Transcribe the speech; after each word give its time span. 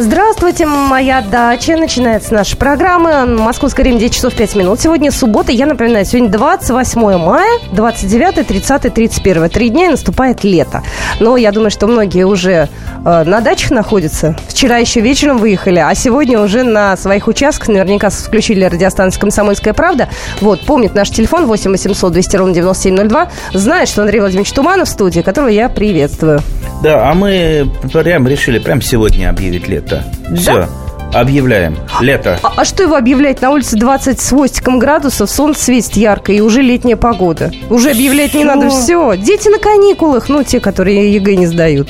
Здравствуйте, 0.00 0.64
моя 0.64 1.22
дача. 1.22 1.76
Начинается 1.76 2.32
наша 2.32 2.56
программа. 2.56 3.26
Московское 3.26 3.82
время 3.82 3.98
10 3.98 4.14
часов 4.14 4.32
5 4.32 4.54
минут. 4.54 4.80
Сегодня 4.80 5.10
суббота. 5.10 5.50
Я 5.50 5.66
напоминаю, 5.66 6.04
сегодня 6.04 6.30
28 6.30 7.16
мая, 7.18 7.58
29, 7.72 8.46
30, 8.46 8.94
31. 8.94 9.50
Три 9.50 9.70
дня 9.70 9.86
и 9.86 9.88
наступает 9.88 10.44
лето. 10.44 10.84
Но 11.18 11.36
я 11.36 11.50
думаю, 11.50 11.72
что 11.72 11.88
многие 11.88 12.26
уже 12.26 12.68
э, 13.04 13.24
на 13.24 13.40
дачах 13.40 13.72
находятся. 13.72 14.36
Вчера 14.46 14.76
еще 14.76 15.00
вечером 15.00 15.38
выехали, 15.38 15.80
а 15.80 15.92
сегодня 15.96 16.40
уже 16.40 16.62
на 16.62 16.96
своих 16.96 17.26
участках 17.26 17.66
наверняка 17.66 18.10
включили 18.10 18.64
радиостанцию 18.66 19.20
«Комсомольская 19.20 19.74
правда». 19.74 20.08
Вот, 20.40 20.60
помнит 20.60 20.94
наш 20.94 21.10
телефон 21.10 21.46
8 21.46 21.72
800 21.72 22.12
200 22.12 22.36
ровно 22.36 22.54
9702. 22.54 23.30
Знает, 23.52 23.88
что 23.88 24.02
Андрей 24.02 24.20
Владимирович 24.20 24.52
Туманов 24.52 24.86
в 24.86 24.92
студии, 24.92 25.22
которого 25.22 25.48
я 25.48 25.68
приветствую. 25.68 26.40
Да, 26.82 27.10
а 27.10 27.14
мы 27.14 27.68
прям 27.92 28.28
решили 28.28 28.58
прям 28.58 28.80
сегодня 28.80 29.30
объявить 29.30 29.68
лето. 29.68 30.04
Все. 30.36 30.68
Объявляем. 31.12 31.76
Лето. 32.00 32.38
А, 32.42 32.52
а 32.56 32.64
что 32.64 32.82
его 32.82 32.94
объявлять? 32.94 33.40
На 33.40 33.50
улице 33.50 33.76
20 33.76 34.20
с 34.20 34.28
хвостиком 34.28 34.78
градусов, 34.78 35.30
солнце 35.30 35.64
светит 35.64 35.96
ярко, 35.96 36.32
и 36.32 36.40
уже 36.40 36.60
летняя 36.60 36.96
погода. 36.96 37.50
Уже 37.70 37.90
объявлять 37.90 38.34
не 38.34 38.44
надо. 38.44 38.68
Все. 38.68 39.16
Дети 39.16 39.48
на 39.48 39.58
каникулах, 39.58 40.28
ну, 40.28 40.42
те, 40.42 40.60
которые 40.60 41.12
ЕГЭ 41.14 41.36
не 41.36 41.46
сдают. 41.46 41.88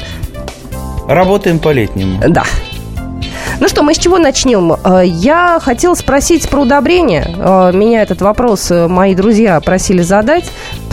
Работаем 1.09 1.59
по-летнему. 1.59 2.20
Да. 2.29 2.45
Ну 3.60 3.66
что, 3.66 3.82
мы 3.82 3.95
с 3.95 3.98
чего 3.98 4.18
начнем? 4.18 4.73
Э, 4.73 5.02
я 5.05 5.59
хотела 5.60 5.95
спросить 5.95 6.48
про 6.48 6.60
удобрения. 6.60 7.29
Э, 7.37 7.73
меня 7.74 8.02
этот 8.02 8.20
вопрос 8.20 8.70
э, 8.70 8.87
мои 8.87 9.16
друзья 9.16 9.60
просили 9.60 10.02
задать 10.02 10.45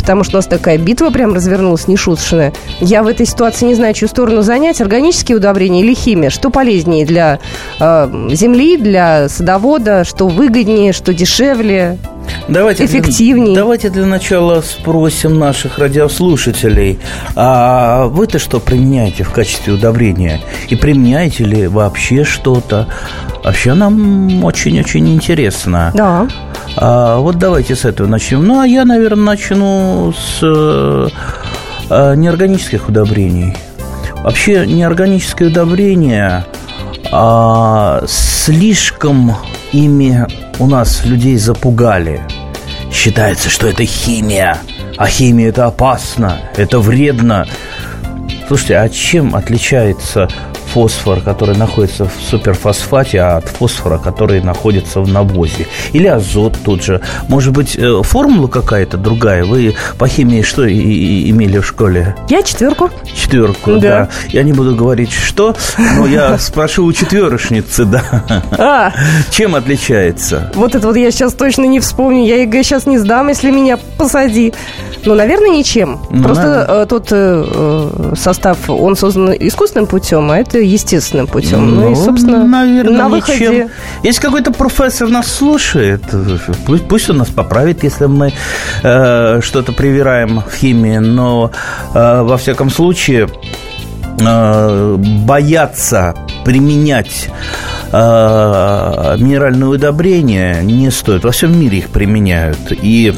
потому 0.05 0.23
что 0.23 0.35
у 0.35 0.37
нас 0.37 0.45
такая 0.45 0.77
битва 0.77 1.09
прям 1.09 1.33
развернулась 1.33 1.87
нешуточная. 1.87 2.53
Я 2.79 3.01
в 3.01 3.07
этой 3.07 3.25
ситуации 3.25 3.65
не 3.65 3.73
знаю, 3.73 3.95
чью 3.95 4.07
сторону 4.07 4.43
занять, 4.43 4.79
органические 4.79 5.37
удобрения 5.37 5.81
или 5.81 5.95
химия. 5.95 6.29
Что 6.29 6.51
полезнее 6.51 7.07
для 7.07 7.39
э, 7.79 8.27
земли, 8.29 8.77
для 8.77 9.27
садовода, 9.29 10.03
что 10.03 10.27
выгоднее, 10.27 10.93
что 10.93 11.11
дешевле? 11.11 11.97
Давайте 12.47 12.85
эффективнее. 12.85 13.53
Для, 13.53 13.63
давайте 13.63 13.89
для 13.89 14.05
начала 14.05 14.61
спросим 14.61 15.39
наших 15.39 15.79
радиослушателей, 15.79 16.99
а 17.35 18.05
вы-то 18.05 18.37
что 18.37 18.59
применяете 18.59 19.23
в 19.23 19.31
качестве 19.31 19.73
удобрения? 19.73 20.39
И 20.69 20.75
применяете 20.75 21.45
ли 21.45 21.67
вообще 21.67 22.23
что-то? 22.23 22.87
Вообще 23.45 23.75
нам 23.75 24.43
очень-очень 24.43 25.07
интересно. 25.13 25.91
Да. 25.93 26.27
А, 26.77 27.19
вот 27.19 27.37
давайте 27.37 27.75
с 27.75 27.85
этого 27.85 28.07
начнем. 28.07 28.43
Ну, 28.43 28.59
а 28.59 28.65
я, 28.65 28.85
наверное, 28.85 29.23
начну 29.23 30.11
с 30.13 30.39
а, 30.41 32.15
неорганических 32.15 32.89
удобрений. 32.89 33.55
Вообще, 34.23 34.65
неорганические 34.65 35.49
удобрения 35.49 36.43
а, 37.11 38.03
слишком 38.07 39.35
ими 39.71 40.25
у 40.57 40.65
нас 40.65 41.05
людей 41.05 41.37
запугали. 41.37 42.21
Считается, 42.91 43.51
что 43.51 43.67
это 43.67 43.85
химия, 43.85 44.57
а 44.97 45.05
химия 45.05 45.49
это 45.49 45.67
опасно, 45.67 46.39
это 46.57 46.79
вредно. 46.79 47.45
Слушайте, 48.47 48.77
а 48.77 48.89
чем 48.89 49.35
отличается 49.35 50.29
фосфор, 50.75 51.21
который 51.21 51.55
находится 51.55 52.03
в 52.03 52.11
суперфосфате, 52.29 53.21
а 53.21 53.37
от 53.37 53.47
фосфора, 53.47 53.97
который 53.97 54.41
находится 54.41 54.99
в 54.99 55.07
навозе. 55.07 55.67
Или 55.93 56.07
азот 56.07 56.57
тут 56.65 56.83
же. 56.83 56.99
Может 57.29 57.53
быть, 57.53 57.77
э, 57.77 58.01
формула 58.03 58.47
какая-то 58.47 58.97
другая? 58.97 59.45
Вы 59.45 59.73
по 59.97 60.05
химии 60.09 60.41
что 60.41 60.65
и 60.65 61.29
имели 61.29 61.59
в 61.59 61.65
школе? 61.65 62.13
Я 62.27 62.43
четверку. 62.43 62.89
Четверку, 63.05 63.75
да. 63.75 63.79
да. 63.79 64.09
Я 64.27 64.43
не 64.43 64.51
буду 64.51 64.75
говорить, 64.75 65.13
что, 65.13 65.55
но 65.77 66.07
я 66.07 66.37
спрошу 66.39 66.83
у 66.83 66.91
четверошницы, 66.91 67.85
да. 67.85 68.03
А. 68.57 68.91
Чем 69.31 69.55
отличается? 69.55 70.51
Вот 70.55 70.75
это 70.75 70.87
вот 70.87 70.97
я 70.97 71.09
сейчас 71.09 71.35
точно 71.35 71.63
не 71.63 71.79
вспомню. 71.79 72.25
Я 72.25 72.41
ЕГЭ 72.41 72.63
сейчас 72.63 72.85
не 72.85 72.97
сдам, 72.97 73.29
если 73.29 73.49
меня 73.49 73.77
посади. 73.97 74.53
Ну, 75.05 75.15
наверное, 75.15 75.49
ничем. 75.49 75.99
Ну, 76.09 76.23
Просто. 76.23 76.65
Э, 76.67 76.85
тот 76.87 77.07
э, 77.11 77.45
э, 77.47 78.13
состав, 78.15 78.69
он 78.69 78.95
создан 78.95 79.33
искусственным 79.39 79.87
путем, 79.87 80.31
а 80.31 80.37
это 80.37 80.59
естественным 80.59 81.27
путем. 81.27 81.75
Ну, 81.75 81.81
ну 81.81 81.91
и, 81.91 81.95
собственно, 81.95 82.43
наверное, 82.43 82.97
на 82.97 83.09
выходе... 83.09 83.49
Ничем. 83.49 83.69
Если 84.03 84.21
какой-то 84.21 84.51
профессор 84.51 85.09
нас 85.09 85.27
слушает, 85.27 86.01
пусть, 86.65 86.87
пусть 86.87 87.09
он 87.09 87.17
нас 87.17 87.29
поправит, 87.29 87.83
если 87.83 88.05
мы 88.05 88.33
э, 88.83 89.41
что-то 89.41 89.71
привираем 89.73 90.41
в 90.41 90.53
химии, 90.55 90.97
но 90.97 91.51
э, 91.93 92.21
во 92.21 92.37
всяком 92.37 92.69
случае 92.69 93.29
э, 94.19 94.95
бояться 94.97 96.15
применять 96.43 97.29
э, 97.91 99.17
минеральные 99.19 99.67
удобрения 99.67 100.61
не 100.61 100.89
стоит. 100.91 101.23
Во 101.23 101.31
всем 101.31 101.59
мире 101.59 101.79
их 101.79 101.89
применяют. 101.89 102.71
И 102.71 103.13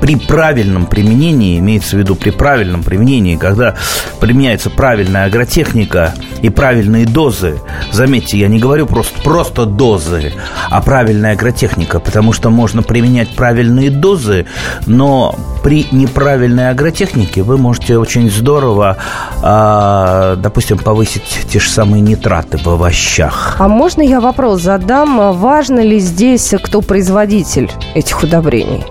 при 0.00 0.16
правильном 0.16 0.86
применении, 0.86 1.58
имеется 1.58 1.96
в 1.96 1.98
виду 1.98 2.14
при 2.14 2.30
правильном 2.30 2.82
применении, 2.82 3.36
когда 3.36 3.74
применяется 4.20 4.70
правильная 4.70 5.24
агротехника 5.26 6.14
и 6.42 6.48
правильные 6.48 7.06
дозы, 7.06 7.60
заметьте, 7.92 8.38
я 8.38 8.48
не 8.48 8.58
говорю 8.58 8.86
просто, 8.86 9.20
просто 9.22 9.66
дозы, 9.66 10.32
а 10.70 10.80
правильная 10.80 11.32
агротехника, 11.32 12.00
потому 12.00 12.32
что 12.32 12.50
можно 12.50 12.82
применять 12.82 13.34
правильные 13.36 13.90
дозы, 13.90 14.46
но 14.86 15.34
при 15.62 15.86
неправильной 15.92 16.70
агротехнике 16.70 17.42
вы 17.42 17.58
можете 17.58 17.98
очень 17.98 18.30
здорово, 18.30 18.96
а, 19.42 20.36
допустим, 20.36 20.78
повысить 20.78 21.46
те 21.50 21.60
же 21.60 21.68
самые 21.68 22.00
нитраты 22.00 22.58
в 22.58 22.66
овощах. 22.68 23.56
А 23.58 23.68
можно 23.68 24.02
я 24.02 24.20
вопрос 24.20 24.62
задам? 24.62 25.32
Важно 25.38 25.80
ли 25.80 25.98
здесь, 25.98 26.54
кто 26.62 26.80
производитель 26.80 27.70
этих 27.94 28.22
удобрений? 28.22 28.84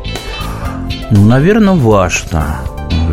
Ну, 1.10 1.26
наверное, 1.26 1.76
важно. 1.76 2.58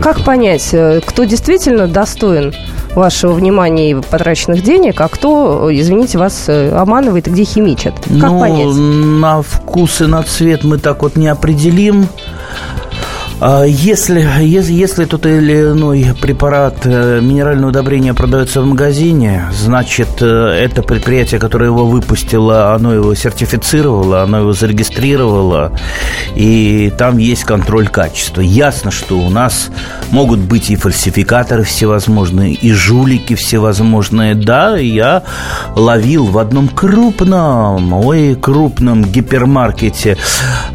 Как 0.03 0.25
понять, 0.25 0.71
э, 0.73 1.01
кто 1.05 1.25
действительно 1.25 1.87
достоин 1.87 2.53
вашего 2.95 3.33
внимания 3.33 3.93
и 3.93 3.95
потраченных 3.95 4.63
денег, 4.63 5.01
а 5.01 5.09
кто, 5.09 5.69
извините, 5.73 6.19
вас 6.19 6.45
э, 6.49 6.71
обманывает 6.71 7.29
и 7.29 7.31
где 7.31 7.45
химичат? 7.45 7.95
Как 7.95 8.31
ну, 8.31 8.41
понять? 8.41 8.75
На 8.77 9.43
вкус 9.43 10.01
и 10.01 10.07
на 10.07 10.23
цвет 10.23 10.65
мы 10.65 10.79
так 10.79 11.03
вот 11.03 11.17
не 11.17 11.29
определим. 11.29 12.09
А 13.41 13.65
если, 13.65 14.27
если, 14.43 14.73
если 14.73 15.05
тот 15.07 15.27
или 15.27 15.73
иной 15.73 16.15
препарат, 16.21 16.79
э, 16.85 17.21
минеральное 17.21 17.69
удобрение 17.69 18.15
продается 18.15 18.63
в 18.63 18.67
магазине, 18.67 19.47
значит, 19.53 20.09
э, 20.21 20.27
это 20.27 20.83
предприятие, 20.83 21.41
которое 21.41 21.67
его 21.67 21.85
выпустило, 21.85 22.75
оно 22.75 22.95
его 22.95 23.15
сертифицировало, 23.15 24.23
оно 24.23 24.39
его 24.39 24.53
зарегистрировало, 24.53 25.73
и 26.37 26.93
там 26.97 27.19
есть 27.19 27.45
контроль 27.45 27.89
качества. 27.89 28.41
Ясно, 28.41 28.93
что 28.93 29.19
у 29.19 29.29
нас 29.29 29.69
могут 30.11 30.39
быть 30.39 30.71
и 30.71 30.77
фальсификаторы 30.77 31.65
всевозможные, 31.65 32.55
и 32.55 32.73
жулики 32.73 33.35
всевозможные. 33.35 34.37
Да, 34.37 34.77
я 34.77 35.25
ловил 35.75 36.27
в 36.27 36.39
одном 36.39 36.69
крупном, 36.69 37.93
ой, 37.95 38.37
крупном 38.37 39.05
гипермаркете 39.05 40.17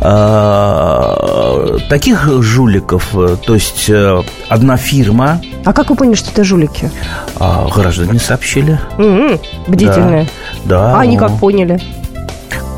э, 0.02 1.78
таких 1.90 2.28
жуликов. 2.50 3.16
Э, 3.16 3.38
то 3.46 3.54
есть 3.54 3.90
э, 3.90 4.22
одна 4.50 4.76
фирма. 4.78 5.40
А 5.64 5.74
как 5.74 5.90
вы 5.90 5.96
поняли, 5.96 6.16
что 6.16 6.32
это 6.32 6.44
жулики? 6.44 6.92
А, 7.40 7.68
граждане 7.74 8.20
сообщили. 8.20 8.80
Mm-hmm. 8.98 9.40
Бдительные. 9.68 10.28
Да. 10.66 10.80
да. 10.80 10.98
А 10.98 11.02
они 11.02 11.18
как 11.18 11.38
поняли? 11.38 11.80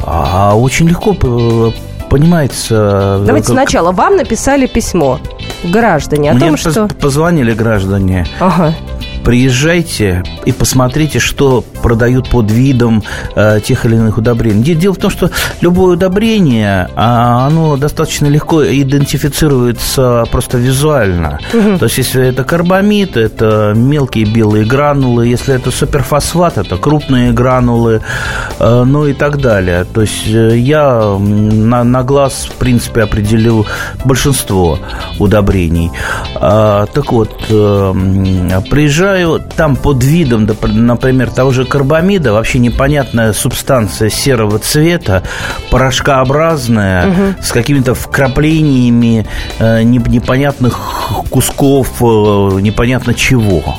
А 0.04 0.56
очень 0.56 0.88
легко 0.88 1.14
понимается. 2.10 3.24
Давайте 3.26 3.48
как... 3.48 3.56
сначала. 3.56 3.92
Вам 3.92 4.18
написали 4.18 4.68
письмо 4.68 5.20
граждане 5.64 6.32
о 6.32 6.34
Мне 6.34 6.48
том, 6.48 6.58
что... 6.58 6.88
позвонили 6.88 7.54
граждане. 7.54 8.28
Ага 8.40 8.74
приезжайте 9.24 10.24
и 10.46 10.52
посмотрите, 10.52 11.20
что 11.20 11.64
продают 11.82 12.30
под 12.30 12.52
видом 12.52 13.04
э, 13.36 13.60
тех 13.64 13.86
или 13.86 13.96
иных 13.96 14.18
удобрений. 14.18 14.76
Дело 14.76 14.94
в 14.94 14.98
том, 14.98 15.12
что 15.12 15.30
любое 15.62 15.96
удобрение, 15.96 16.90
а, 16.96 17.48
оно 17.48 17.78
достаточно 17.78 18.28
легко 18.28 18.64
идентифицируется 18.64 20.26
просто 20.32 20.58
визуально. 20.58 21.40
Угу. 21.54 21.78
То 21.80 21.86
есть, 21.86 21.98
если 21.98 22.28
это 22.28 22.44
карбамид, 22.44 23.18
это 23.18 23.74
мелкие 23.76 24.26
белые 24.26 24.66
гранулы, 24.66 25.28
если 25.28 25.56
это 25.56 25.72
суперфосфат, 25.72 26.58
это 26.58 26.78
крупные 26.78 27.32
гранулы, 27.32 28.02
э, 28.60 28.84
ну 28.86 29.08
и 29.08 29.14
так 29.14 29.40
далее. 29.42 29.86
То 29.94 30.02
есть, 30.02 30.28
э, 30.28 30.58
я 30.58 31.18
на, 31.18 31.84
на 31.84 32.04
глаз, 32.04 32.50
в 32.50 32.56
принципе, 32.56 33.04
определил 33.04 33.66
большинство 34.06 34.80
удобрений. 35.20 35.92
А, 36.36 36.86
так 36.88 37.12
вот, 37.12 37.32
э, 37.50 37.94
приезжаю 38.70 39.11
замечаю, 39.12 39.42
там 39.56 39.76
под 39.76 40.04
видом, 40.04 40.48
например, 40.62 41.30
того 41.32 41.52
же 41.52 41.66
карбамида, 41.66 42.34
вообще 42.34 42.60
непонятная 42.60 43.34
субстанция 43.34 44.10
серого 44.10 44.60
цвета, 44.60 45.24
порошкообразная, 45.70 47.08
угу. 47.08 47.44
с 47.44 47.52
какими-то 47.52 47.94
вкраплениями 47.94 49.28
э, 49.60 49.84
непонятных 49.84 50.80
кусков, 51.30 52.02
э, 52.02 52.06
непонятно 52.62 53.14
чего. 53.14 53.76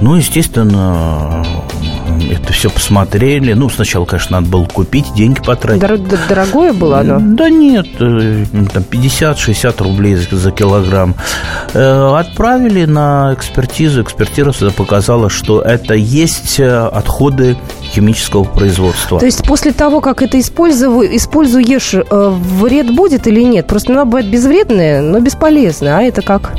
Ну, 0.00 0.16
естественно, 0.16 1.44
это 2.30 2.52
все 2.52 2.70
посмотрели. 2.70 3.52
Ну, 3.52 3.68
сначала, 3.68 4.04
конечно, 4.04 4.40
надо 4.40 4.50
было 4.50 4.64
купить, 4.64 5.12
деньги 5.14 5.40
потратить. 5.40 5.82
Дор- 5.82 6.18
дорогое 6.28 6.72
было 6.72 7.00
оно? 7.00 7.18
Да 7.20 7.48
нет, 7.48 7.86
э, 7.98 8.44
там 8.72 8.82
50-60 8.90 9.82
рублей 9.82 10.16
за, 10.16 10.36
за 10.36 10.50
килограмм. 10.50 11.14
Э, 11.74 12.14
отправили 12.18 12.84
на 12.84 13.32
экспертизу. 13.34 14.02
Экспертиза 14.02 14.70
показала, 14.70 15.30
что 15.30 15.60
это 15.60 15.94
есть 15.94 16.60
э, 16.60 16.68
отходы 16.86 17.56
химического 17.82 18.44
производства. 18.44 19.18
То 19.18 19.26
есть 19.26 19.44
после 19.46 19.72
того, 19.72 20.00
как 20.00 20.22
это 20.22 20.38
использую, 20.38 21.16
используешь, 21.16 21.94
вред 22.10 22.94
будет 22.94 23.26
или 23.26 23.42
нет? 23.42 23.66
Просто 23.66 23.92
оно 23.92 24.04
бывает 24.04 24.30
безвредное, 24.30 25.00
но 25.02 25.20
бесполезное. 25.20 25.96
А 25.96 26.02
это 26.02 26.22
как? 26.22 26.52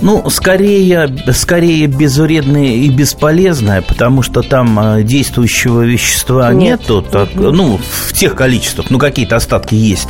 Ну, 0.00 0.28
скорее, 0.30 1.12
скорее 1.32 1.86
безвредное 1.86 2.68
и 2.68 2.88
бесполезное, 2.88 3.82
потому 3.82 4.22
что 4.22 4.42
там 4.42 4.78
э, 4.78 5.02
действующего 5.02 5.82
вещества 5.82 6.52
Нет. 6.52 6.80
нету, 6.80 7.02
так, 7.02 7.30
ну, 7.34 7.78
в 7.78 8.12
тех 8.12 8.34
количествах, 8.36 8.90
ну, 8.90 8.98
какие-то 8.98 9.36
остатки 9.36 9.74
есть. 9.74 10.08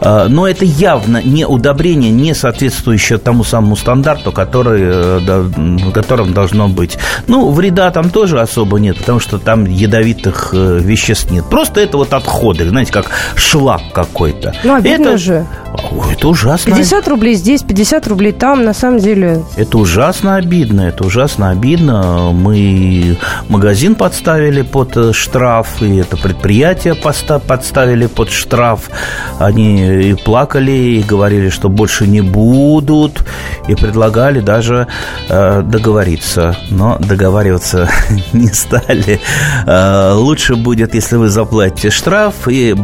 А, 0.00 0.28
но 0.28 0.46
это 0.46 0.64
явно 0.64 1.20
не 1.22 1.46
удобрение, 1.46 2.10
не 2.10 2.34
соответствующее 2.34 3.18
тому 3.18 3.42
самому 3.42 3.76
стандарту, 3.76 4.30
который, 4.30 4.82
э, 4.84 5.90
которым 5.92 6.32
должно 6.32 6.68
быть. 6.68 6.96
Ну, 7.26 7.50
вреда 7.50 7.90
там 7.90 8.10
тоже 8.10 8.40
особо 8.40 8.78
нет, 8.78 8.98
потому 8.98 9.18
что 9.18 9.38
там 9.38 9.64
ядовитых 9.64 10.50
э, 10.52 10.78
веществ 10.80 11.32
нет. 11.32 11.44
Просто 11.50 11.80
это 11.80 11.96
вот 11.96 12.12
отходы, 12.12 12.68
знаете, 12.68 12.92
как 12.92 13.10
шлак 13.34 13.82
какой-то. 13.92 14.54
Ну, 14.62 14.74
обидно 14.74 15.08
это, 15.08 15.18
же. 15.18 15.46
Это 16.12 16.28
ужасно. 16.28 16.76
50 16.76 17.08
рублей 17.08 17.34
здесь, 17.34 17.62
50 17.62 18.06
рублей 18.06 18.32
там, 18.32 18.64
на 18.64 18.74
самом 18.74 19.00
деле 19.00 19.23
деле... 19.24 19.44
Это 19.56 19.78
ужасно 19.78 20.36
обидно, 20.36 20.82
это 20.82 21.04
ужасно 21.04 21.50
обидно. 21.50 22.30
Мы 22.32 23.16
магазин 23.48 23.94
подставили 23.94 24.62
под 24.62 24.96
э, 24.96 25.12
штраф, 25.12 25.82
и 25.82 25.96
это 25.96 26.16
предприятие 26.16 26.94
подставили 26.94 28.06
под 28.06 28.30
штраф. 28.30 28.90
Они 29.38 30.10
и 30.10 30.14
плакали, 30.14 30.70
и 30.70 31.02
говорили, 31.02 31.48
что 31.50 31.68
больше 31.68 32.06
не 32.06 32.20
будут, 32.20 33.24
и 33.68 33.74
предлагали 33.74 34.40
даже 34.40 34.86
э, 35.28 35.62
договориться. 35.62 36.56
Но 36.70 36.98
договариваться 36.98 37.88
не 38.32 38.48
стали. 38.48 39.20
Э, 39.66 40.12
лучше 40.14 40.56
будет, 40.56 40.94
если 40.94 41.16
вы 41.16 41.28
заплатите 41.28 41.90
штраф, 41.90 42.48
и 42.48 42.74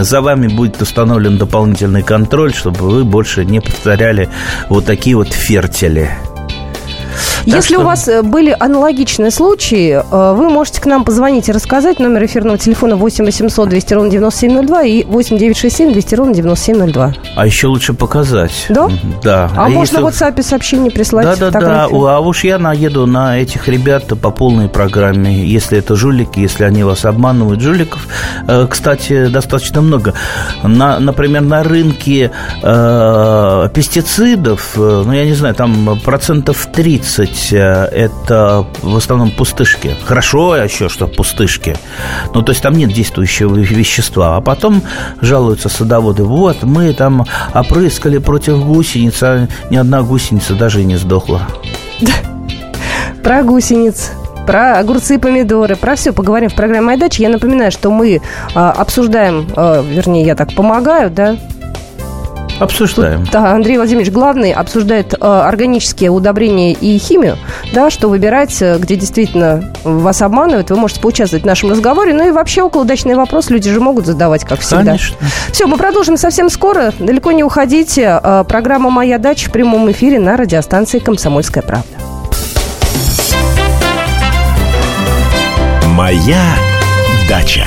за 0.00 0.20
вами 0.20 0.48
будет 0.48 0.82
установлен 0.82 1.38
дополнительный 1.38 2.02
контроль, 2.02 2.52
чтобы 2.54 2.88
вы 2.88 3.04
больше 3.04 3.44
не 3.44 3.60
повторяли 3.60 4.28
вот 4.68 4.86
такие 4.86 5.16
вот 5.16 5.32
ферти 5.32 5.85
или. 5.86 6.35
Если 7.46 7.74
что... 7.74 7.82
у 7.82 7.84
вас 7.84 8.08
э, 8.08 8.22
были 8.22 8.54
аналогичные 8.58 9.30
случаи, 9.30 10.02
э, 10.02 10.34
вы 10.34 10.50
можете 10.50 10.80
к 10.80 10.86
нам 10.86 11.04
позвонить 11.04 11.48
и 11.48 11.52
рассказать. 11.52 12.00
Номер 12.00 12.24
эфирного 12.24 12.58
телефона 12.58 12.96
8 12.96 13.24
800 13.24 13.68
200 13.68 13.94
ровно 13.94 14.10
9702 14.10 14.82
и 14.82 15.04
8 15.04 15.38
967 15.38 15.92
200 15.92 16.14
ровно 16.16 16.34
9702. 16.34 17.14
А 17.36 17.46
еще 17.46 17.68
лучше 17.68 17.94
показать. 17.94 18.66
Да? 18.68 18.88
Да. 19.22 19.50
А, 19.56 19.66
а 19.66 19.68
можно 19.68 19.98
если... 19.98 20.02
в 20.02 20.06
WhatsApp 20.06 20.42
сообщение 20.42 20.90
прислать? 20.90 21.38
Да, 21.38 21.50
да, 21.50 21.60
да. 21.60 21.84
А 21.84 22.20
уж 22.20 22.42
я 22.42 22.58
наеду 22.58 23.06
на 23.06 23.38
этих 23.38 23.68
ребят 23.68 24.08
по 24.20 24.30
полной 24.32 24.68
программе. 24.68 25.44
Если 25.44 25.78
это 25.78 25.94
жулики, 25.94 26.40
если 26.40 26.64
они 26.64 26.82
вас 26.82 27.04
обманывают. 27.04 27.60
Жуликов, 27.60 28.08
э, 28.48 28.66
кстати, 28.68 29.26
достаточно 29.26 29.82
много. 29.82 30.14
На, 30.64 30.98
например, 30.98 31.42
на 31.42 31.62
рынке 31.62 32.32
э, 32.62 33.68
пестицидов, 33.72 34.72
ну, 34.76 35.12
я 35.12 35.24
не 35.24 35.34
знаю, 35.34 35.54
там 35.54 36.00
процентов 36.04 36.68
30 36.72 37.35
быть, 37.36 37.52
э, 37.52 37.88
это 37.92 38.66
в 38.82 38.96
основном 38.96 39.30
пустышки. 39.30 39.94
Хорошо 40.04 40.56
еще, 40.56 40.88
что 40.88 41.06
пустышки. 41.06 41.76
Ну, 42.34 42.42
то 42.42 42.52
есть 42.52 42.62
там 42.62 42.74
нет 42.74 42.92
действующего 42.92 43.54
вещества. 43.56 44.36
А 44.36 44.40
потом 44.40 44.82
жалуются 45.20 45.68
садоводы. 45.68 46.24
Вот, 46.24 46.62
мы 46.62 46.92
там 46.92 47.26
опрыскали 47.54 48.18
против 48.18 48.64
гусениц, 48.64 49.22
а 49.22 49.48
ни 49.70 49.76
одна 49.76 50.02
гусеница 50.02 50.54
даже 50.54 50.80
и 50.80 50.84
не 50.84 50.96
сдохла. 50.96 51.42
Про 53.22 53.42
гусениц 53.42 54.12
про 54.46 54.78
огурцы 54.78 55.16
и 55.16 55.18
помидоры, 55.18 55.74
про 55.74 55.96
все 55.96 56.12
поговорим 56.12 56.50
в 56.50 56.54
программе 56.54 56.82
«Моя 56.82 56.98
дача». 56.98 57.20
Я 57.20 57.30
напоминаю, 57.30 57.72
что 57.72 57.90
мы 57.90 58.20
а, 58.54 58.70
обсуждаем, 58.70 59.48
а, 59.56 59.82
вернее, 59.82 60.24
я 60.24 60.36
так 60.36 60.54
помогаю, 60.54 61.10
да, 61.10 61.36
Обсуждаем. 62.58 63.24
Да, 63.30 63.52
Андрей 63.52 63.76
Владимирович 63.76 64.10
главный 64.10 64.52
обсуждает 64.52 65.12
э, 65.12 65.16
органические 65.20 66.10
удобрения 66.10 66.72
и 66.72 66.98
химию, 66.98 67.36
да, 67.74 67.90
что 67.90 68.08
выбирать, 68.08 68.56
э, 68.62 68.78
где 68.78 68.96
действительно 68.96 69.72
вас 69.84 70.22
обманывают. 70.22 70.70
Вы 70.70 70.76
можете 70.76 71.00
поучаствовать 71.00 71.44
в 71.44 71.46
нашем 71.46 71.70
разговоре. 71.70 72.14
Ну 72.14 72.26
и 72.28 72.30
вообще 72.30 72.62
около 72.62 72.82
удачный 72.82 73.14
вопрос 73.14 73.50
люди 73.50 73.70
же 73.70 73.80
могут 73.80 74.06
задавать, 74.06 74.44
как 74.44 74.60
всегда. 74.60 74.84
Конечно. 74.84 75.16
Все, 75.52 75.66
мы 75.66 75.76
продолжим 75.76 76.16
совсем 76.16 76.48
скоро. 76.48 76.92
Далеко 76.98 77.32
не 77.32 77.44
уходите. 77.44 78.20
Э, 78.22 78.44
программа 78.48 78.90
«Моя 78.90 79.18
дача» 79.18 79.50
в 79.50 79.52
прямом 79.52 79.90
эфире 79.90 80.18
на 80.18 80.36
радиостанции 80.36 80.98
«Комсомольская 80.98 81.62
правда». 81.62 81.88
«Моя 85.84 86.42
дача». 87.28 87.66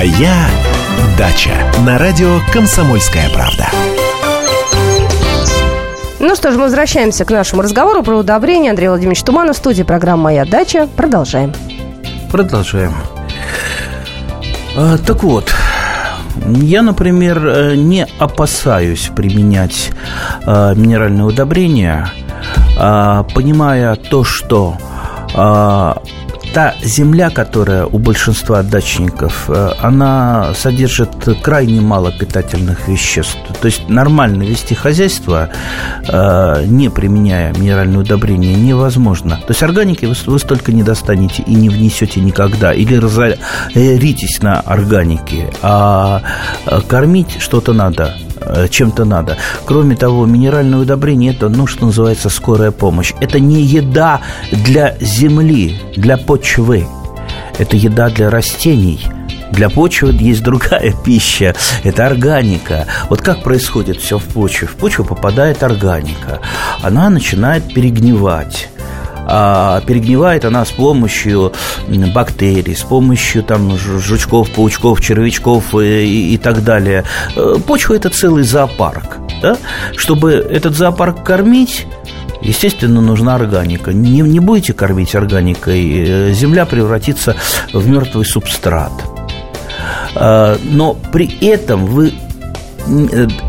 Моя 0.00 0.46
дача 1.18 1.50
на 1.84 1.98
радио 1.98 2.38
Комсомольская 2.54 3.28
правда. 3.34 3.66
Ну 6.18 6.34
что 6.34 6.52
ж, 6.52 6.54
мы 6.56 6.62
возвращаемся 6.62 7.26
к 7.26 7.30
нашему 7.30 7.60
разговору 7.60 8.02
про 8.02 8.16
удобрение. 8.16 8.70
Андрей 8.70 8.88
Владимирович 8.88 9.22
Туманов, 9.22 9.56
в 9.56 9.58
студии 9.58 9.82
программы 9.82 10.22
«Моя 10.22 10.46
дача». 10.46 10.88
Продолжаем. 10.96 11.52
Продолжаем. 12.32 12.94
А, 14.74 14.96
так 14.96 15.22
вот, 15.22 15.52
я, 16.46 16.80
например, 16.80 17.46
э, 17.46 17.74
не 17.74 18.06
опасаюсь 18.18 19.10
применять 19.14 19.90
а, 20.46 20.72
минеральные 20.72 21.26
удобрения, 21.26 22.08
а, 22.78 23.24
понимая 23.34 23.96
то, 23.96 24.24
что 24.24 24.78
а, 25.34 26.00
та 26.52 26.74
земля, 26.82 27.30
которая 27.30 27.86
у 27.86 27.98
большинства 27.98 28.62
дачников, 28.62 29.48
э, 29.48 29.70
она 29.80 30.52
содержит 30.54 31.10
крайне 31.42 31.80
мало 31.80 32.12
питательных 32.12 32.88
веществ. 32.88 33.38
То 33.60 33.66
есть 33.66 33.88
нормально 33.88 34.42
вести 34.42 34.74
хозяйство, 34.74 35.50
э, 36.08 36.64
не 36.66 36.88
применяя 36.88 37.52
минеральные 37.52 38.00
удобрения, 38.00 38.54
невозможно. 38.54 39.36
То 39.36 39.50
есть 39.50 39.62
органики 39.62 40.06
вы, 40.06 40.14
вы 40.26 40.38
столько 40.38 40.72
не 40.72 40.82
достанете 40.82 41.42
и 41.42 41.54
не 41.54 41.68
внесете 41.68 42.20
никогда. 42.20 42.72
Или 42.72 42.96
разоритесь 42.96 44.42
на 44.42 44.60
органике, 44.60 45.52
а 45.62 46.22
э, 46.66 46.80
кормить 46.88 47.36
что-то 47.40 47.72
надо. 47.72 48.16
Э, 48.40 48.68
чем-то 48.68 49.04
надо. 49.04 49.36
Кроме 49.66 49.96
того, 49.96 50.26
минеральное 50.26 50.78
удобрение– 50.78 51.32
это, 51.34 51.48
ну, 51.48 51.66
что 51.66 51.86
называется, 51.86 52.28
скорая 52.28 52.70
помощь. 52.70 53.12
Это 53.20 53.38
не 53.38 53.62
еда 53.62 54.20
для 54.50 54.96
земли, 55.00 55.78
для 55.96 56.16
почвы. 56.16 56.86
Это 57.58 57.76
еда 57.76 58.08
для 58.08 58.30
растений– 58.30 59.00
для 59.52 59.68
почвы 59.68 60.12
есть 60.12 60.42
другая 60.42 60.94
пища, 61.04 61.54
это 61.82 62.06
органика. 62.06 62.86
Вот 63.08 63.20
как 63.20 63.42
происходит 63.42 63.98
все 63.98 64.18
в 64.18 64.24
почве? 64.24 64.68
В 64.68 64.76
почву 64.76 65.04
попадает 65.04 65.62
органика, 65.62 66.40
она 66.82 67.10
начинает 67.10 67.74
перегнивать 67.74 68.68
а 69.30 69.80
перегнивает 69.82 70.44
она 70.44 70.64
с 70.64 70.72
помощью 70.72 71.52
бактерий, 72.12 72.74
с 72.74 72.82
помощью 72.82 73.44
там 73.44 73.76
жучков, 73.78 74.50
паучков, 74.50 75.00
червячков 75.00 75.74
и, 75.74 76.34
и, 76.34 76.38
так 76.38 76.64
далее. 76.64 77.04
Э, 77.36 77.54
почва– 77.64 77.94
это 77.94 78.10
целый 78.10 78.42
зоопарк. 78.42 79.18
Да? 79.40 79.56
Чтобы 79.96 80.32
этот 80.32 80.76
зоопарк 80.76 81.24
кормить, 81.24 81.86
Естественно, 82.42 83.02
нужна 83.02 83.34
органика. 83.34 83.92
Не, 83.92 84.22
не 84.22 84.40
будете 84.40 84.72
кормить 84.72 85.14
органикой, 85.14 86.30
э, 86.30 86.32
земля 86.32 86.64
превратится 86.64 87.36
в 87.74 87.86
мертвый 87.86 88.24
субстрат. 88.24 88.92
А, 90.14 90.58
но 90.64 90.94
при 91.12 91.28
этом 91.46 91.84
вы 91.84 92.14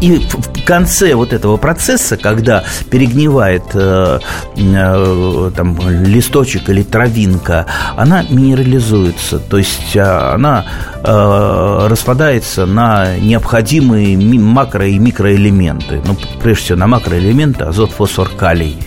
и 0.02 0.22
в 0.62 0.66
конце 0.66 1.16
вот 1.16 1.34
этого 1.34 1.58
процесса, 1.58 2.18
когда 2.18 2.64
перегнивает 2.90 3.64
э, 3.74 4.20
э, 4.56 5.52
там, 5.56 5.78
листочек 5.90 6.70
или 6.70 6.84
травинка, 6.84 7.66
она 7.98 8.24
минерализуется, 8.30 9.40
то 9.40 9.58
есть 9.58 9.96
э, 9.96 10.02
она 10.02 10.66
э, 11.04 11.88
распадается 11.90 12.66
на 12.66 13.18
необходимые 13.18 14.16
макро- 14.16 14.88
и 14.88 15.00
микроэлементы. 15.00 16.02
Ну, 16.06 16.16
прежде 16.42 16.64
всего, 16.64 16.80
на 16.80 16.88
макроэлементы 16.88 17.64
азот, 17.64 17.92
фосфор, 17.92 18.30
калий 18.30 18.78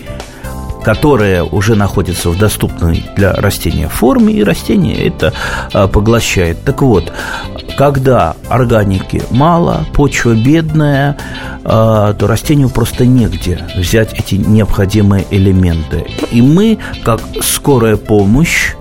которые 0.85 1.43
уже 1.43 1.73
находятся 1.73 2.29
в 2.29 2.37
доступной 2.37 3.03
для 3.15 3.33
растения 3.33 3.89
форме, 3.89 4.35
и 4.35 4.43
растение 4.43 5.07
это 5.07 5.33
э, 5.73 5.87
поглощает. 5.87 6.63
Так 6.63 6.83
вот, 6.83 7.11
когда 7.75 8.35
органики 8.49 9.23
мало, 9.31 9.83
почва 9.93 10.35
бедная, 10.35 11.17
а, 11.63 12.13
то 12.13 12.27
растению 12.27 12.69
просто 12.69 13.07
негде 13.07 13.67
взять 13.75 14.13
эти 14.13 14.35
необходимые 14.35 15.25
элементы. 15.31 16.05
И 16.31 16.43
мы, 16.43 16.77
как 17.03 17.19
скорая 17.41 17.97
помощь, 17.97 18.73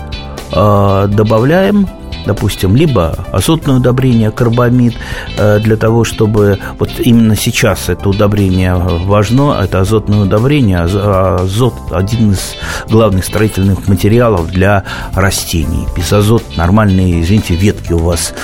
а, 0.52 1.06
добавляем 1.06 1.88
допустим, 2.26 2.76
либо 2.76 3.16
азотное 3.32 3.76
удобрение, 3.76 4.30
карбамид, 4.30 4.96
э, 5.36 5.60
для 5.60 5.76
того, 5.76 6.04
чтобы 6.04 6.58
вот 6.78 6.90
именно 6.98 7.36
сейчас 7.36 7.88
это 7.88 8.08
удобрение 8.08 8.74
важно, 8.74 9.58
это 9.62 9.80
азотное 9.80 10.20
удобрение, 10.20 10.78
а 10.80 11.40
азот 11.42 11.74
один 11.90 12.32
из 12.32 12.56
главных 12.88 13.24
строительных 13.24 13.88
материалов 13.88 14.50
для 14.50 14.84
растений. 15.14 15.86
Без 15.96 16.12
азота 16.12 16.44
нормальные, 16.56 17.22
извините, 17.22 17.54
ветки 17.54 17.92
у 17.92 17.98
вас 17.98 18.34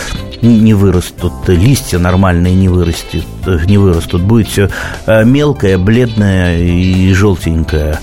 не 0.42 0.74
вырастут, 0.74 1.32
листья 1.48 1.98
нормальные 1.98 2.54
не 2.54 2.68
вырастут, 2.68 3.24
не 3.66 3.78
вырастут. 3.78 4.22
Будет 4.22 4.48
все 4.48 4.70
э, 5.06 5.24
мелкое, 5.24 5.78
бледное 5.78 6.58
и 6.58 7.12
желтенькое. 7.12 7.98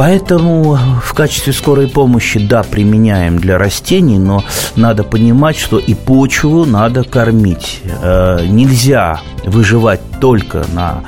Поэтому 0.00 0.78
в 1.04 1.12
качестве 1.12 1.52
скорой 1.52 1.86
помощи, 1.86 2.40
да, 2.40 2.62
применяем 2.62 3.38
для 3.38 3.58
растений, 3.58 4.18
но 4.18 4.42
надо 4.74 5.04
понимать, 5.04 5.58
что 5.58 5.78
и 5.78 5.92
почву 5.92 6.64
надо 6.64 7.04
кормить. 7.04 7.82
Э, 8.00 8.46
нельзя 8.46 9.20
выживать 9.44 10.00
только 10.18 10.64
на 10.72 11.02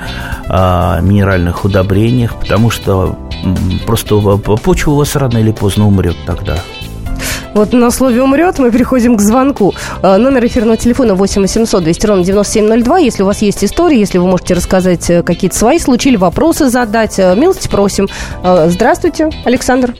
э, 0.47 1.01
минеральных 1.01 1.65
удобрениях, 1.65 2.35
потому 2.35 2.69
что 2.69 3.17
просто 3.87 4.37
почва 4.37 4.91
у 4.91 4.95
вас 4.97 5.15
рано 5.15 5.39
или 5.39 5.51
поздно 5.51 5.87
умрет 5.87 6.17
тогда. 6.27 6.59
Вот 7.53 7.73
на 7.73 7.91
слове 7.91 8.21
«умрет» 8.21 8.59
мы 8.59 8.71
переходим 8.71 9.15
к 9.17 9.21
звонку. 9.21 9.73
Э, 10.01 10.17
номер 10.17 10.45
эфирного 10.45 10.77
телефона 10.77 11.15
8 11.15 11.41
800 11.41 11.83
200 11.83 12.05
ровно 12.07 12.23
9702. 12.23 12.99
Если 12.99 13.23
у 13.23 13.25
вас 13.25 13.41
есть 13.41 13.63
истории, 13.63 13.97
если 13.97 14.17
вы 14.17 14.27
можете 14.27 14.53
рассказать 14.53 15.09
э, 15.09 15.23
какие-то 15.23 15.55
свои 15.55 15.79
случаи 15.79 16.09
или 16.09 16.17
вопросы 16.17 16.67
задать, 16.67 17.19
э, 17.19 17.35
милости 17.35 17.67
просим. 17.69 18.07
Здравствуйте, 18.43 19.29
Александр. 19.45 19.93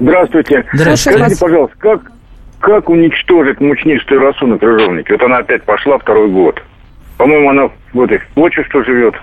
Здравствуйте. 0.00 0.64
Здравствуйте. 0.72 1.18
Скажите, 1.18 1.40
пожалуйста, 1.40 1.76
как, 1.78 2.12
как 2.60 2.88
уничтожить 2.88 3.60
мучнистую 3.60 4.20
росу 4.20 4.46
на 4.46 4.58
крыжовнике? 4.58 5.14
Вот 5.14 5.22
она 5.22 5.38
опять 5.38 5.62
пошла 5.64 5.98
второй 5.98 6.28
год. 6.28 6.62
По-моему, 7.16 7.50
она 7.50 7.70
в 7.92 8.00
этой 8.00 8.20
почве 8.34 8.64
что 8.64 8.82
живет. 8.84 9.14